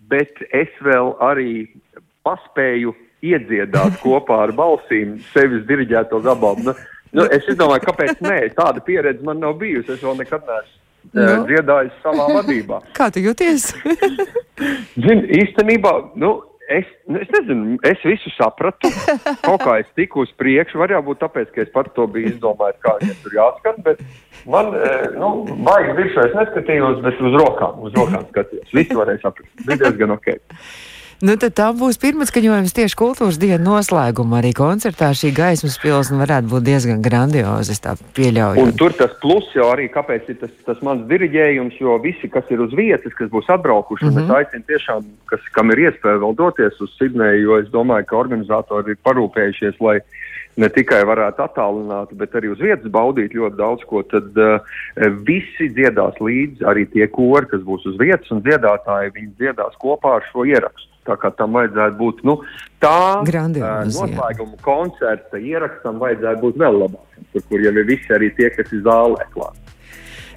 bet 0.09 0.45
es 0.53 0.69
vēl 0.81 1.17
arī 1.21 1.69
paspēju 2.23 2.95
iedziedāt 3.23 4.01
kopā 4.07 4.43
ar 4.45 4.53
balsīm 4.53 5.19
sevis 5.33 5.65
diriģēto 5.65 6.21
gabalu. 6.21 6.69
Nu, 6.69 6.75
nu, 7.13 7.29
es 7.31 7.49
domāju, 7.49 7.89
kāpēc 7.89 8.21
nē, 8.21 8.41
tāda 8.61 8.81
pieredze 8.81 9.25
man 9.25 9.41
nav 9.41 9.57
bijusi. 9.57 9.93
Es 9.93 10.03
vēl 10.05 10.21
nekad 10.21 10.45
neesmu 10.45 10.84
no. 11.13 11.29
Nu. 11.29 11.45
dziedājis 11.51 12.01
savā 12.05 12.31
vadībā. 12.41 12.81
Kā 12.99 13.11
tu 13.15 13.23
jūties? 13.25 13.71
Zini, 15.05 15.25
īstenībā, 15.43 15.93
nu, 16.21 16.37
es, 16.73 16.89
nu, 17.11 17.21
es 17.21 17.31
nezinu, 17.35 17.77
es 17.87 18.07
visu 18.07 18.33
sapratu. 18.39 18.91
Kaut 19.45 19.65
kā 19.67 19.79
es 19.83 19.91
tiku 19.99 20.25
uz 20.25 20.33
priekšu, 20.41 20.81
varbūt 20.81 21.07
būt 21.09 21.23
tāpēc, 21.27 21.53
ka 21.55 21.65
es 21.65 21.73
pats 21.75 21.93
to 21.97 22.07
biju 22.11 22.33
izdomājis, 22.33 22.81
kā 22.85 22.97
viņam 23.03 23.21
tur 23.25 23.37
jāskan, 23.39 23.83
bet 23.87 24.03
man, 24.49 24.73
nu, 25.19 25.31
baigi 25.67 25.99
virsū 26.01 26.25
es 26.25 26.35
neskatījos, 26.39 27.03
bet 27.05 27.21
uz 27.21 27.39
rokām, 27.43 27.85
uz 27.85 27.95
rokām 27.99 28.27
skatījos. 28.33 28.75
Visu 28.75 28.99
varēja 29.01 29.27
saprast. 29.27 29.55
Bija 29.67 29.83
diezgan 29.85 30.17
ok. 30.17 30.35
Nu, 31.23 31.37
tad 31.39 31.55
tā 31.59 31.69
būs 31.77 31.99
pirmā 32.03 32.27
skaņojums 32.27 32.75
tieši 32.75 32.97
kultūras 32.99 33.39
dienas 33.39 33.63
noslēgumā. 33.63 34.41
Arī 34.41 34.51
koncertā 34.57 35.13
šī 35.15 35.31
gaismas 35.37 35.77
pilsna 35.83 36.19
varētu 36.23 36.51
būt 36.51 36.67
diezgan 36.67 37.05
grandioza. 37.05 37.77
Tur 38.79 38.97
tas 38.99 39.15
plus 39.23 39.47
jau 39.55 39.69
arī, 39.71 39.87
kāpēc 39.93 40.33
ir 40.33 40.41
tas, 40.43 40.53
tas 40.67 40.83
mans 40.87 41.07
diriģējums, 41.11 41.79
jo 41.81 41.99
visi, 42.03 42.31
kas 42.33 42.51
ir 42.51 42.65
uz 42.65 42.75
vietas, 42.75 43.15
kas 43.19 43.31
būs 43.31 43.51
atbraukuši, 43.55 44.09
mm 44.09 44.19
-hmm. 44.19 44.37
aicinu 44.41 44.69
tiešām, 44.73 45.07
kas, 45.31 45.41
kam 45.55 45.71
ir 45.71 45.87
iespēja 45.87 46.23
vēl 46.25 46.37
doties 46.37 46.81
uz 46.81 46.91
Sidneju, 46.99 47.43
jo 47.43 47.59
es 47.63 47.69
domāju, 47.71 48.09
ka 48.11 48.17
organizatori 48.17 48.95
ir 48.95 49.03
parūpējušies, 49.07 49.81
lai 49.81 50.01
ne 50.57 50.69
tikai 50.71 51.03
varētu 51.07 51.43
attālināt, 51.43 52.15
bet 52.15 52.35
arī 52.39 52.53
uz 52.53 52.63
vietas 52.63 52.91
baudīt 52.91 53.35
ļoti 53.35 53.59
daudz 53.59 53.83
ko, 53.91 54.03
tad 54.03 54.37
uh, 54.39 54.61
visi 55.27 55.71
dziedās 55.75 56.19
līdzi, 56.21 56.65
arī 56.71 56.87
tie 56.87 57.07
kori, 57.11 57.51
kas 57.51 57.63
būs 57.67 57.87
uz 57.91 57.99
vietas, 57.99 58.31
un 58.31 58.43
dziedātāji, 58.47 59.15
viņi 59.15 59.33
dziedās 59.39 59.79
kopā 59.83 60.19
ar 60.21 60.29
šo 60.31 60.47
ierakstu. 60.47 60.94
Tā 61.05 61.19
kā 61.21 61.29
tam 61.37 61.59
vajadzētu 61.59 61.99
būt 62.01 62.23
nu, 62.25 62.39
tā 62.81 63.21
Grandiozi, 63.29 63.93
jā. 63.93 64.09
noslēguma 64.09 64.57
koncerta 64.65 65.41
ierakstam 65.41 66.01
vajadzētu 66.01 66.41
būt 66.47 66.63
vēl 66.63 66.81
labākam, 66.85 67.27
tur, 67.35 67.45
kur 67.51 67.65
jau 67.67 67.75
ir 67.77 67.89
visi 67.91 68.17
arī 68.17 68.31
tie, 68.39 68.49
kas 68.55 68.73
ir 68.73 68.81
zālē 68.87 69.29
klāt. 69.35 69.61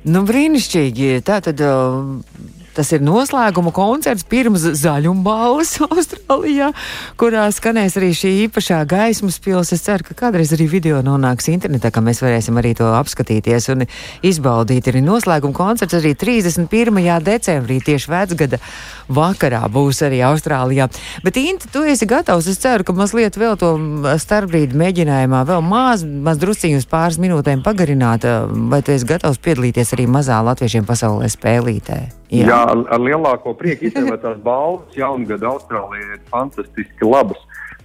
Nu, 0.08 0.24
brīnišķīgi. 0.28 1.18
Tā 1.28 1.42
tad. 1.48 1.64
Uh, 1.64 2.57
Tas 2.78 2.92
ir 2.94 3.02
noslēguma 3.02 3.72
koncerts 3.74 4.26
pirms 4.30 4.62
zaļumbalvas 4.78 5.72
Austrālijā, 5.88 6.70
kurā 7.18 7.48
skanēs 7.50 7.96
arī 7.98 8.12
šī 8.14 8.34
īpašā 8.44 8.84
gaismas 8.90 9.40
pils. 9.42 9.74
Es 9.74 9.82
ceru, 9.88 10.06
ka 10.06 10.14
kādreiz 10.20 10.54
arī 10.54 10.68
video 10.70 11.00
nonāks 11.06 11.50
internetā, 11.50 11.90
ka 11.90 12.04
mēs 12.06 12.22
varēsim 12.22 12.60
arī 12.62 12.76
to 12.78 12.92
apskatīties 12.94 13.72
un 13.74 13.88
izbaudīt. 14.22 14.92
Arī 14.92 15.02
noslēguma 15.02 15.58
koncerts 15.58 15.98
arī 15.98 16.12
31. 16.14 17.02
decembrī, 17.26 17.80
tieši 17.82 18.12
vecgada 18.14 18.62
vakarā, 19.10 19.64
būs 19.74 20.04
arī 20.06 20.22
Austrālijā. 20.28 20.86
Bet, 21.26 21.42
Inta, 21.42 21.72
tu 21.74 21.82
esi 21.82 22.06
gatavs. 22.06 22.46
Es 22.52 22.62
ceru, 22.62 22.86
ka 22.86 22.94
mazliet 22.94 23.40
vēl 23.42 23.58
to 23.58 23.74
starpbrīdi 24.22 24.78
mēģinājumā 24.78 25.42
vēl 25.50 25.66
maz, 25.66 26.06
maz 26.06 26.38
drusciņus 26.46 26.86
pāris 26.94 27.18
minūtēm 27.26 27.66
pagarināt. 27.66 28.30
Vai 28.70 28.84
tu 28.86 28.94
esi 28.94 29.10
gatavs 29.10 29.42
piedalīties 29.42 29.98
arī 29.98 30.06
mazā 30.12 30.38
latviešiem 30.46 30.86
pasaulē 30.86 31.34
spēlītē? 31.34 32.02
Jā, 32.32 32.48
Jā 32.48 32.58
ar, 32.74 32.82
ar 32.92 33.04
lielāko 33.04 33.54
prieku 33.60 33.88
īstenībā 33.88 34.18
tās 34.24 34.40
balvas 34.44 34.96
jaungada 34.98 35.48
Austrālijā 35.54 36.18
ir 36.18 36.26
fantastiski 36.32 37.08
labas. 37.08 37.40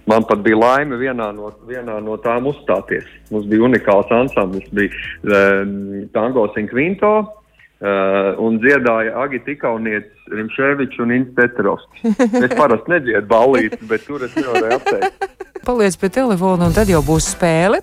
Man 0.09 0.25
pat 0.27 0.41
bija 0.43 0.57
laime 0.59 0.97
vienā 0.99 1.29
no, 1.31 1.53
vienā 1.67 1.95
no 2.03 2.17
tām 2.19 2.49
uzstāties. 2.51 3.07
Mums 3.31 3.47
bija 3.47 3.63
unikāls 3.69 4.11
ansamblis, 4.11 4.67
bija 4.75 4.91
um, 5.23 6.09
Tango 6.11 6.49
Sinkvinto, 6.51 7.13
uh, 7.23 8.33
un 8.43 8.59
dziedāja 8.59 9.15
Agita 9.23 9.53
Ikaunietis, 9.55 10.27
Rimševičs 10.33 10.99
un 11.03 11.15
Inns 11.15 11.31
Petrovskis. 11.37 12.03
Es 12.43 12.51
parasti 12.51 12.97
nedziedu 12.97 13.31
ballītes, 13.31 13.87
bet 13.87 14.03
tur 14.09 14.27
es 14.27 14.35
nevarēju 14.35 14.81
apteikt. 14.81 15.32
Paliec 15.63 15.95
pie 15.95 16.09
telefona, 16.11 16.67
un 16.67 16.73
tad 16.75 16.89
jau 16.91 16.99
būs 17.05 17.29
spēle 17.37 17.79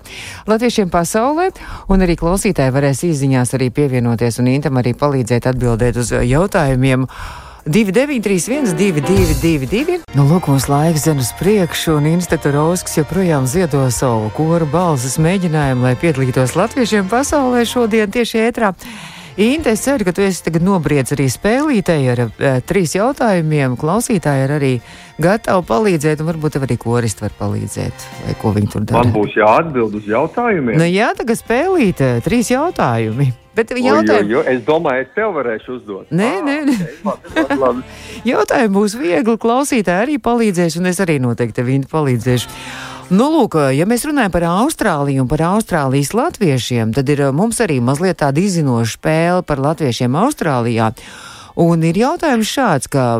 Latviešiem 0.49 0.91
pasaulē. 0.93 1.49
Un 1.89 2.05
arī 2.05 2.13
klausītāji 2.19 2.73
varēs 2.75 3.01
īsiņās 3.07 3.55
arī 3.57 3.71
pievienoties 3.73 4.37
un 4.41 4.51
Intam 4.51 4.77
arī 4.77 4.93
palīdzēt 4.97 5.49
atbildēt 5.49 5.97
uz 5.97 6.11
jautājumiem. 6.13 7.07
2931, 7.65 8.73
222, 8.73 9.99
nu, 10.17 10.23
lūk, 10.25 10.47
mums 10.49 10.65
laiks 10.65 11.03
zina 11.05 11.21
uz 11.21 11.29
priekšu, 11.37 11.99
un 11.99 12.07
Institūta 12.09 12.55
Rosks 12.55 12.97
joprojām 12.97 13.45
ziedo 13.45 13.83
savu 13.93 14.31
koru 14.33 14.65
balsis 14.65 15.19
mēģinājumu, 15.21 15.85
lai 15.85 15.93
piedalītos 16.01 16.55
latviešiem 16.57 17.09
pasaulē 17.11 17.61
šodien 17.69 18.09
tieši 18.13 18.41
ētrā. 18.47 18.73
Inte, 19.41 19.71
es 19.71 19.81
ceru, 19.81 20.05
ka 20.05 20.11
tu 20.13 20.21
esi 20.21 20.43
tagad 20.45 20.61
nobriedz 20.61 21.15
arī 21.15 21.25
spēlītēji 21.33 22.09
ar 22.13 22.19
e, 22.21 22.51
trīs 22.69 22.91
jautājumiem. 22.93 23.73
Klausītāji 23.79 24.43
ir 24.45 24.53
arī 24.53 24.69
gatavi 25.17 25.65
palīdzēt, 25.65 26.21
un 26.21 26.29
varbūt 26.29 26.59
arī 26.59 26.77
koristi 26.77 27.25
var 27.25 27.33
palīdzēt, 27.39 28.05
vai 28.27 28.35
ko 28.37 28.51
viņi 28.53 28.69
tur 28.69 28.85
dara. 28.85 29.01
Man 29.01 29.15
būs 29.15 29.33
jāatbild 29.39 29.97
uz 29.97 30.05
jautājumiem. 30.11 30.77
Nu 30.77 30.85
jā, 30.85 31.09
tagad 31.17 31.41
spēlīt 31.41 32.03
e, 32.05 32.11
trīs 32.21 32.53
jautājumi. 32.53 33.31
Bet 33.57 33.73
Oi, 33.73 33.81
jautājumi, 33.83 34.37
oi, 34.37 34.43
oi, 34.45 34.53
Es 34.53 34.61
domāju, 34.63 35.07
es 35.07 35.11
tev 35.17 35.33
varēšu 35.35 35.73
uzdot. 35.79 36.13
Nē, 36.13 36.29
Ā, 36.37 36.45
nē, 36.45 36.55
nē. 36.69 36.77
labi, 37.09 37.33
labi, 37.35 37.59
labi. 37.65 37.97
jautājumi 38.31 38.75
būs 38.77 38.95
viegli. 39.01 39.37
Klausītāji 39.41 40.05
arī 40.05 40.21
palīdzēs, 40.21 40.77
un 40.77 40.93
es 40.93 41.01
arī 41.01 41.17
noteikti 41.23 41.63
tev 41.63 41.73
palīdzēšu. 41.91 42.53
Nu, 43.11 43.25
lūk, 43.27 43.57
ja 43.75 43.83
mēs 43.83 44.05
runājam 44.07 44.31
par 44.31 44.45
Austrāliju 44.47 45.25
un 45.25 45.27
par 45.27 45.41
Austrālijas 45.49 46.13
latviešiem, 46.15 46.93
tad 46.95 47.09
ir 47.11 47.25
eh, 47.25 47.33
mums 47.35 47.57
arī 47.59 47.81
mazliet 47.83 48.21
tāda 48.21 48.39
izzinoša 48.39 48.93
spēle 48.95 49.41
par 49.43 49.59
latviešiem 49.59 50.15
Austrālijā. 50.15 50.93
Un 51.59 51.83
ir 51.83 51.97
jautājums 51.99 52.47
šāds, 52.47 52.87
ka 52.91 53.19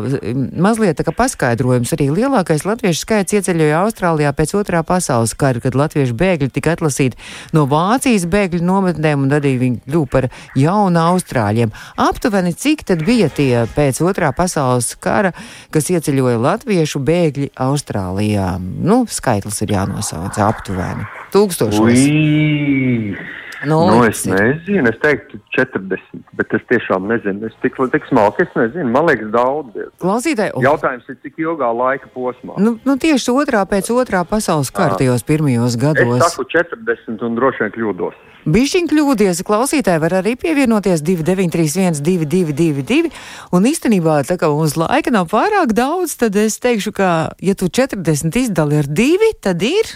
mazliet 0.56 0.98
tā 0.98 1.04
kā 1.06 1.12
paskaidrojums 1.16 1.92
arī 1.96 2.08
lielākais 2.14 2.64
latviešu 2.64 3.04
skaits 3.04 3.36
ieceļoja 3.36 3.82
Austrālijā 3.84 4.32
pēc 4.36 4.54
otrā 4.56 4.80
pasaules 4.86 5.34
kara, 5.38 5.60
kad 5.60 5.76
latviešu 5.76 6.16
bēgļi 6.18 6.50
tika 6.54 6.76
atlasīti 6.76 7.18
no 7.56 7.66
Vācijas 7.70 8.24
bēgļu 8.32 8.62
nometnēm 8.64 9.26
un 9.26 9.36
arī 9.36 9.54
viņi 9.60 9.82
kļuva 9.84 10.10
par 10.12 10.28
jaunu 10.58 11.02
Austrāļiem. 11.12 11.74
Aptuveni 12.00 12.54
cik 12.56 12.86
tad 12.88 13.04
bija 13.06 13.28
tie 13.32 13.66
pēc 13.76 14.00
otrā 14.04 14.32
pasaules 14.36 14.94
kara, 15.02 15.34
kas 15.74 15.92
ieceļoja 15.92 16.40
latviešu 16.40 17.02
bēgļi 17.04 17.52
Austrālijā? 17.60 18.54
Nu, 18.60 19.02
skaitlis 19.10 19.60
ir 19.66 19.76
jānosauc 19.76 20.40
aptuveni. 20.40 21.08
Tūkstošos. 21.32 21.84
Ui. 21.84 23.40
Nu, 23.62 23.78
Nu, 23.86 23.98
es 24.08 24.24
nezinu, 24.26 24.90
es 24.90 24.96
teiktu 25.02 25.38
40, 25.54 26.00
bet 26.38 26.54
es 26.56 26.62
tiešām 26.70 27.04
nezinu. 27.06 27.46
Es 27.46 27.54
tik, 27.62 27.76
tik 27.92 28.08
smalki, 28.08 28.42
es 28.42 28.56
nezinu. 28.58 28.88
Man 28.90 29.06
liekas, 29.06 29.28
daudz. 29.34 29.76
Klausītāji, 30.02 30.50
oh, 30.58 30.64
Jautājums 30.64 31.06
ir, 31.12 31.18
cik 31.22 31.38
ilgā 31.44 31.68
laika 31.76 32.10
posmā? 32.14 32.56
nu, 32.58 32.74
nu 32.84 32.96
tieši 32.98 33.30
otrā 33.30 33.62
pēc 33.70 33.90
otrā 33.94 34.24
pasaules 34.26 34.70
kara 34.74 34.98
tajos 34.98 35.22
pirmajos 35.28 35.76
Es 35.76 35.80
gados. 35.80 36.18
saku 36.26 36.44
40 36.50 37.22
un 37.22 37.38
droši 37.38 37.62
vien 37.64 37.74
kļūdos. 37.78 38.18
Bišķiņ 38.42 38.88
kļūdies, 38.90 39.44
klausītāji 39.46 40.00
var 40.02 40.16
arī 40.18 40.32
pievienoties 40.34 41.04
2931, 41.06 42.02
222. 42.02 43.12
Un 43.54 43.68
īstenībā, 43.70 44.16
tā 44.26 44.34
kā 44.40 44.50
mums 44.50 44.74
laika 44.74 45.12
nav 45.14 45.28
pārāk 45.30 45.70
daudz, 45.78 46.16
tad 46.18 46.34
es 46.34 46.58
teikšu, 46.58 46.90
ka, 46.96 47.10
ja 47.38 47.54
tu 47.54 47.70
40 47.70 48.34
izdali 48.42 48.80
ar 48.82 48.90
2, 48.90 49.30
tad 49.46 49.62
ir, 49.62 49.92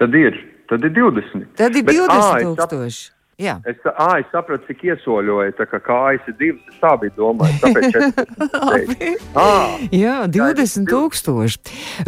Tad 0.00 0.14
ir, 0.16 0.38
tad 0.72 0.86
ir 0.88 0.94
20. 0.96 1.50
tad 1.60 1.76
ir 1.76 1.84
Bet, 1.88 1.98
20 2.00 2.08
ā, 2.08 2.16
es 2.16 2.30
sap- 2.32 2.46
tūkstoši. 2.72 3.10
Jā. 3.42 3.54
Es, 3.66 3.78
ā, 3.88 4.08
es 4.20 4.26
sapratu, 4.30 4.66
cik 4.68 4.82
iesoļoju, 4.86 5.54
tā 5.58 5.64
kā 5.66 5.78
kājas 5.82 6.26
ir 6.30 6.34
divas, 6.38 6.60
es 6.70 6.76
tā 6.82 6.92
biju 7.00 7.14
domājis. 7.16 7.56
Tāpēc 7.64 7.86
40. 7.96 8.44
teicu. 9.00 9.30
Ā, 9.40 9.46
Jā, 9.96 10.16
20 10.36 10.86
tūkstoši. 10.92 11.58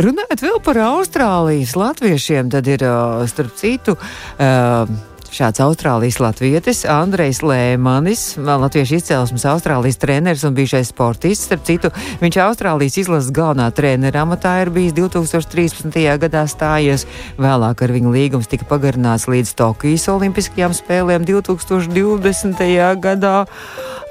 Runājot 0.04 0.44
vēl 0.44 0.60
par 0.68 0.78
Austrālijas 0.84 1.72
latviešiem, 1.80 2.52
tad 2.54 2.68
ir 2.70 2.84
starp 3.32 3.56
citu. 3.58 3.96
Uh, 4.36 4.84
Šāds 5.34 5.58
Austrālijas 5.64 6.20
latvietis, 6.22 6.84
Andrejs 6.86 7.40
Lēmanis, 7.42 8.20
latviešu 8.38 9.00
izcelsmes 9.00 9.42
Austrālijas 9.50 9.96
treneris 9.98 10.44
un 10.46 10.54
bijušais 10.54 10.92
sportists. 10.92 11.48
Starp 11.48 11.64
citu, 11.66 11.88
viņš 12.20 12.36
Austrālijas 12.44 13.00
izlases 13.02 13.32
galvenā 13.34 13.66
trenera 13.74 14.22
amatā 14.22 14.52
ir 14.62 14.70
bijis 14.70 14.94
2013. 14.94 15.98
gadā 16.22 16.44
stājies. 16.46 17.02
Vēlāk 17.34 17.82
ar 17.82 17.94
viņu 17.96 18.12
līgums 18.14 18.46
tika 18.52 18.68
pagarināts 18.70 19.26
līdz 19.26 19.56
Tokijas 19.58 20.06
Olimpiskajām 20.12 20.76
spēlēm 20.78 21.26
2020. 21.26 22.62
gadā. 23.02 23.34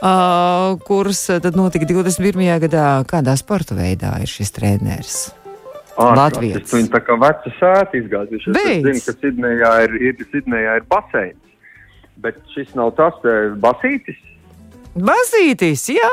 uh, 0.04 0.76
kurs 0.84 1.24
tad 1.40 1.56
notika 1.56 1.88
21. 1.88 2.52
gadā. 2.68 2.90
Kādā 3.08 3.38
sporta 3.40 3.80
veidā 3.80 4.18
ir 4.20 4.28
šis 4.28 4.52
treneris? 4.52 5.22
Latvijas. 5.98 6.68
Viņi 6.74 6.92
tā 6.94 7.02
kā 7.06 7.18
veca 7.22 7.54
sēta 7.60 7.98
izgājušies. 8.00 8.60
Es 8.60 8.84
zinu, 8.86 9.02
ka 9.06 9.16
Sidnejā 9.20 9.74
ir, 9.88 9.98
ir, 10.10 10.28
Sidnejā 10.32 10.78
ir 10.82 10.86
baseins. 10.90 11.40
Bet 12.24 12.38
šis 12.54 12.72
nav 12.78 12.94
tas 12.98 13.18
basītis. 13.62 14.20
Basītis, 14.94 15.88
jā, 15.90 16.10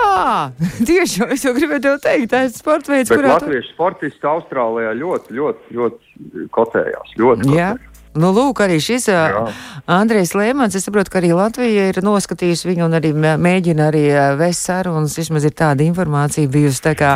tieši 0.88 1.26
es 1.34 1.42
jau 1.44 1.52
gribēju 1.52 1.98
teikt, 2.00 2.30
tas 2.32 2.48
ir 2.48 2.56
sports 2.56 2.88
veids, 2.88 3.12
kurā. 3.12 3.34
Latviešu 3.36 3.68
tu... 3.68 3.74
sportisti 3.74 4.28
Austrālijā 4.30 4.94
ļoti, 4.96 5.36
ļoti, 5.36 5.76
ļoti 5.76 6.46
kotējās. 6.56 7.12
Ļoti 7.20 7.44
kotējās. 7.50 7.89
Nu, 8.18 8.32
lūk, 8.34 8.58
arī 8.64 8.80
šis 8.82 9.04
Jā. 9.06 9.44
Andrejs 9.86 10.32
Lēmans. 10.34 10.74
Es 10.74 10.88
saprotu, 10.88 11.12
ka 11.12 11.20
arī 11.20 11.30
Latvija 11.36 11.84
ir 11.92 12.00
noskatījusi 12.02 12.66
viņu 12.66 12.88
un 12.88 12.96
arī 12.98 13.12
mēģina 13.14 13.86
arī 13.86 14.02
vest 14.40 14.66
sarunas. 14.66 15.14
Vismaz 15.20 15.46
ir 15.46 15.54
tāda 15.54 15.86
informācija 15.86 16.50
bijusi. 16.50 16.82
Tā 16.88 16.96
kā, 16.98 17.12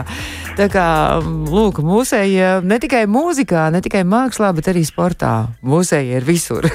tā 0.55 0.69
kā 0.71 0.87
lūk, 1.25 1.83
mūsēji 1.83 2.63
ne 2.63 2.79
tikai 2.79 3.09
mūzikā, 3.11 3.67
ne 3.75 3.83
tikai 3.83 4.05
mākslā, 4.07 4.53
bet 4.55 4.71
arī 4.71 4.87
sportā. 4.87 5.35
Mūsēji 5.67 6.15
ir 6.21 6.31
visur. 6.31 6.71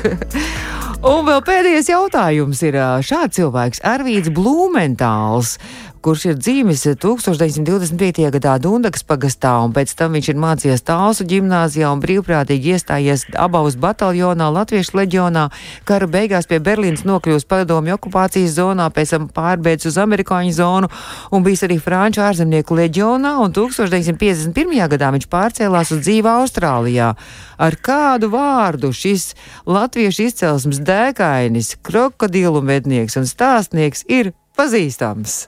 Un 1.00 1.22
vēl 1.24 1.40
pēdējais 1.48 1.88
jautājums 1.94 2.60
ir 2.68 2.76
šāds 3.08 3.38
cilvēks, 3.38 3.80
Arvīts 3.88 4.34
Blūmentāls 4.36 5.54
kurš 6.02 6.26
ir 6.30 6.38
dzīvis 6.40 6.86
1925. 7.02 8.30
gadā 8.32 8.54
Dundas 8.64 9.04
pagastā, 9.04 9.52
un 9.66 9.74
pēc 9.76 9.92
tam 10.00 10.16
viņš 10.16 10.30
ir 10.32 10.40
mācījies 10.40 10.86
Tālsu 10.88 11.26
ģimnāzijā 11.28 11.90
un 11.92 12.00
brīvprātīgi 12.04 12.74
iestājies 12.76 13.26
abavas 13.36 13.76
bataljonā, 13.80 14.48
Latviešu 14.56 14.96
leģionā, 15.00 15.50
kara 15.90 16.08
beigās 16.08 16.48
pie 16.48 16.62
Berlīnas 16.64 17.04
nokļūst 17.10 17.50
padomju 17.52 17.98
okupācijas 17.98 18.56
zonā, 18.56 18.88
pēc 18.96 19.14
tam 19.16 19.28
pārbeidz 19.36 19.90
uz 19.92 20.00
amerikāņu 20.00 20.56
zonu 20.56 20.92
un 21.36 21.44
bijis 21.44 21.66
arī 21.68 21.80
Franču 21.84 22.24
ārzemnieku 22.24 22.80
leģionā, 22.80 23.36
un 23.44 23.54
1951. 23.56 24.80
gadā 24.96 25.12
viņš 25.18 25.30
pārcēlās 25.30 25.94
uz 25.96 26.04
dzīvi 26.08 26.34
Austrālijā. 26.38 27.12
Ar 27.60 27.80
kādu 27.84 28.32
vārdu 28.32 28.94
šis 28.96 29.34
latviešu 29.68 30.30
izcelsmes 30.30 30.80
dēkainis, 30.80 31.76
krokodilu 31.84 32.64
mednieks 32.64 33.20
un 33.20 33.28
stāstnieks 33.28 34.08
ir 34.08 34.32
pazīstams? 34.56 35.48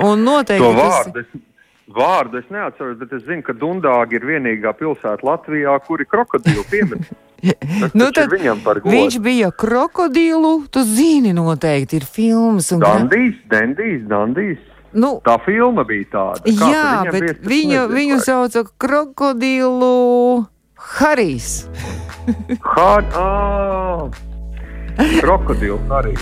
Un 0.00 0.22
noteikti 0.26 0.64
to 0.64 0.72
vārdu. 0.78 1.16
Tas... 1.18 1.26
Es... 1.26 1.48
Vārdu 1.92 2.38
es 2.38 2.46
neatceros, 2.48 2.96
bet 3.00 3.10
es 3.12 3.24
zinu, 3.26 3.42
ka 3.44 3.52
Dundāga 3.58 4.16
ir 4.16 4.24
vienīgā 4.24 4.70
pilsēta 4.78 5.26
Latvijā, 5.26 5.74
kur 5.84 6.00
ir 6.00 6.08
krokodilu 6.08 6.64
piemineklis. 6.70 7.18
nu, 7.98 8.06
viņš 8.86 9.18
bija 9.18 9.50
krokodilu, 9.50 10.52
tu 10.70 10.84
zini, 10.86 11.34
noteikti 11.34 11.98
ir 11.98 12.06
filmas. 12.06 12.70
Un... 12.72 12.84
Dandijs, 12.86 13.40
Dandijs, 13.50 14.06
Dandijs. 14.08 14.62
Nu, 14.92 15.16
tā 15.24 15.38
filma 15.42 15.84
bija 15.88 16.06
tāda. 16.12 16.54
Kā 16.58 16.68
jā, 16.70 16.88
bet 17.10 17.44
viņu, 17.48 17.86
viņu 17.90 18.18
sauca 18.22 18.62
krokodilu 18.80 20.44
Harijs. 20.98 21.64
Har, 22.62 23.08
oh. 23.18 24.31
Krokodilu 24.96 25.78
arī. 25.92 26.16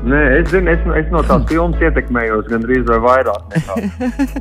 Nē, 0.00 0.20
es 0.38 0.46
zinu, 0.48 0.70
es, 0.72 0.84
es 0.96 1.08
no 1.12 1.20
tās 1.28 1.42
filmas 1.50 1.82
ietekmējos 1.84 2.46
gandrīz 2.48 2.86
vai 2.88 2.96
vairāk. 3.04 3.56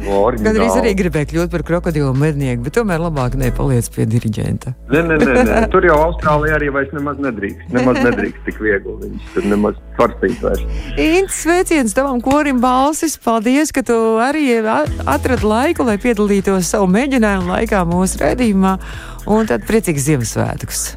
No 0.06 0.22
gandrīz 0.32 0.78
arī 0.80 0.94
gribēju 0.96 1.28
kļūt 1.34 1.52
par 1.52 1.66
krokodilu 1.68 2.14
mednieku, 2.16 2.64
bet 2.64 2.78
tomēr 2.78 3.02
labāk 3.04 3.36
nepaliec 3.40 3.90
pie 3.92 4.06
diriģenta. 4.08 4.72
Nē, 4.94 5.02
nē, 5.10 5.18
nē, 5.20 5.34
nē. 5.50 5.58
tur 5.74 5.84
jau 5.90 5.98
Austrālijā 6.06 6.56
arī 6.62 6.70
vairs 6.78 6.94
nemaz 6.96 7.20
nedrīkst. 7.26 7.68
Nemaz 7.76 8.00
nedrīkst 8.06 8.48
tik 8.48 8.62
viegli. 8.64 8.96
Viņš 9.04 9.28
tur 9.36 9.50
nemaz 9.52 9.84
svarstīt 9.98 10.40
vairs. 10.48 10.64
Ints, 10.96 11.42
sveiciens 11.44 11.98
tavam 11.98 12.24
korim 12.24 12.64
balsis. 12.64 13.20
Paldies, 13.20 13.76
ka 13.76 13.84
tu 13.84 14.00
arī 14.24 14.48
atradi 14.64 15.44
laiku, 15.44 15.84
lai 15.92 16.00
piedalītos 16.00 16.72
savu 16.72 16.88
mēģinājumu 16.96 17.52
laikā 17.52 17.84
mūsu 17.90 18.24
redzījumā. 18.24 18.80
Un 19.28 19.52
tad 19.52 19.68
priecīgs 19.68 20.08
Ziemassvētkus! 20.08 20.88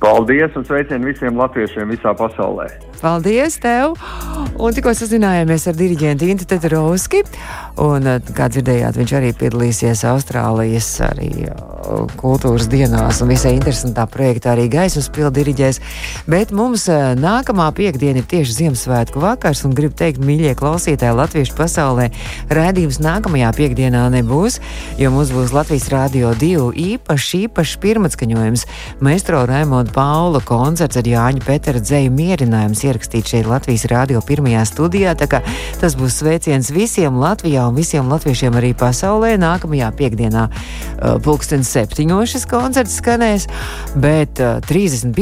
Paldies 0.00 0.54
un 0.56 0.64
sveicienu 0.64 1.10
visiem 1.10 1.36
latviešiem 1.36 1.90
visā 1.92 2.14
pasaulē! 2.16 2.70
Paldies 3.00 3.58
tev! 3.60 3.98
Un 4.60 4.74
tikko 4.76 4.92
sazinājāmies 4.96 5.66
ar 5.68 5.76
diriģentu 5.76 6.26
Intu 6.28 6.46
Teterovski. 6.48 7.20
Un, 7.80 8.06
eh, 8.08 8.20
kā 8.36 8.48
dzirdējāt, 8.52 8.96
viņš 8.96 9.12
arī 9.16 9.30
piedalīsies 9.36 10.04
Austrālijas 10.08 10.88
arī 11.04 11.30
eh, 11.48 11.52
kultūras 12.20 12.68
dienās 12.68 13.20
un 13.20 13.32
visai 13.32 13.54
interesantā 13.56 14.04
projektā 14.08 14.52
arī 14.52 14.66
gaismas 14.72 15.08
pildu 15.08 15.40
diriģēs. 15.40 15.80
Bet 16.28 16.52
mums 16.52 16.88
eh, 16.88 17.12
nākamā 17.16 17.70
piekdiena 17.76 18.20
ir 18.20 18.28
tieši 18.28 18.56
Ziemassvētku 18.58 19.20
vakars 19.20 19.64
un 19.64 19.76
gribu 19.76 19.96
teikt, 19.96 20.20
mīļie 20.20 20.56
klausītāji, 20.60 21.16
latviešu 21.16 21.56
pasaulē 21.56 22.10
rādījums 22.48 23.00
nākamajā 23.04 23.52
piekdienā 23.56 24.08
nebūs, 24.16 24.60
jo 25.00 25.12
mums 25.12 25.32
būs 25.32 25.54
Latvijas 25.56 25.88
Rādio 25.92 26.34
2 26.36 26.72
īpašs, 26.88 27.32
īpašs 27.46 27.76
pirmatskaņojums 27.84 28.66
Maestro 29.00 29.44
Raimonda 29.48 29.89
Paula 29.94 30.38
koncerts 30.46 30.98
ar 30.98 31.06
Jāņa 31.08 31.42
Petera 31.44 31.80
dzēju 31.82 32.12
mierinājums 32.14 32.82
ierakstīts 32.86 33.32
šeit 33.32 33.48
Latvijas 33.50 33.86
Rādio 33.90 34.20
pirmajā 34.26 34.62
studijā. 34.68 35.14
Tas 35.18 35.96
būs 35.98 36.20
sveiciens 36.20 36.70
visiem 36.74 37.18
Latvijā 37.20 37.66
un 37.68 37.78
visiem 37.78 38.08
latviešiem 38.10 38.56
arī 38.60 38.70
pasaulē. 38.78 39.32
Nākamajā 39.40 39.90
piekdienā, 39.98 40.46
uh, 40.50 41.18
pulkstenis 41.24 41.72
septiņos 41.74 42.34
šis 42.34 42.46
koncerts 42.50 42.96
skanēs, 43.00 43.48
bet 43.98 44.40
uh, 44.42 44.62
31. 44.68 45.12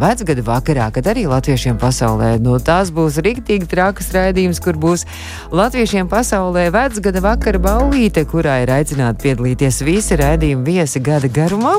vecgada 0.00 0.46
vakarā, 0.46 0.90
kad 0.94 1.10
arī 1.14 1.26
latviešiem 1.30 1.80
pasaulē, 1.80 2.34
nu, 2.44 2.58
tas 2.60 2.92
būs 2.94 3.20
riktīgi 3.24 3.70
trakas 3.70 4.12
raidījums, 4.14 4.60
kur 4.64 4.78
būs 4.80 5.06
latviešiem 5.54 6.10
pasaulē 6.12 6.68
vecgada 6.74 7.24
vakara 7.24 7.62
baulīte, 7.62 8.26
kurā 8.28 8.60
ir 8.66 8.74
aicināti 8.76 9.30
piedalīties 9.30 9.82
visi 9.86 10.20
raidījumi 10.20 10.74
viesi 10.74 11.04
gada 11.04 11.30
garumā 11.32 11.78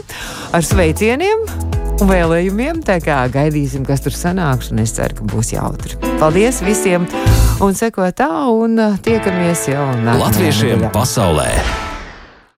ar 0.55 0.65
sveicieniem 0.65 1.84
un 2.01 2.11
vēlējumiem. 2.11 2.83
Tā 2.85 2.99
kā 3.03 3.23
gaidīsim, 3.31 3.85
kas 3.87 4.03
tur 4.05 4.15
sanāks, 4.15 4.71
un 4.73 4.83
es 4.83 4.95
ceru, 4.97 5.19
ka 5.19 5.27
būs 5.31 5.53
jautri. 5.55 5.99
Paldies 6.19 6.61
visiem! 6.65 7.07
Un 7.63 7.75
seko 7.77 8.09
tā, 8.15 8.31
un 8.51 8.79
tiekamies 9.05 9.67
jau 9.71 9.89
nākamajā. 9.95 10.21
Latviešiem 10.25 10.73
nedēļā. 10.75 10.95
pasaulē! 10.95 11.94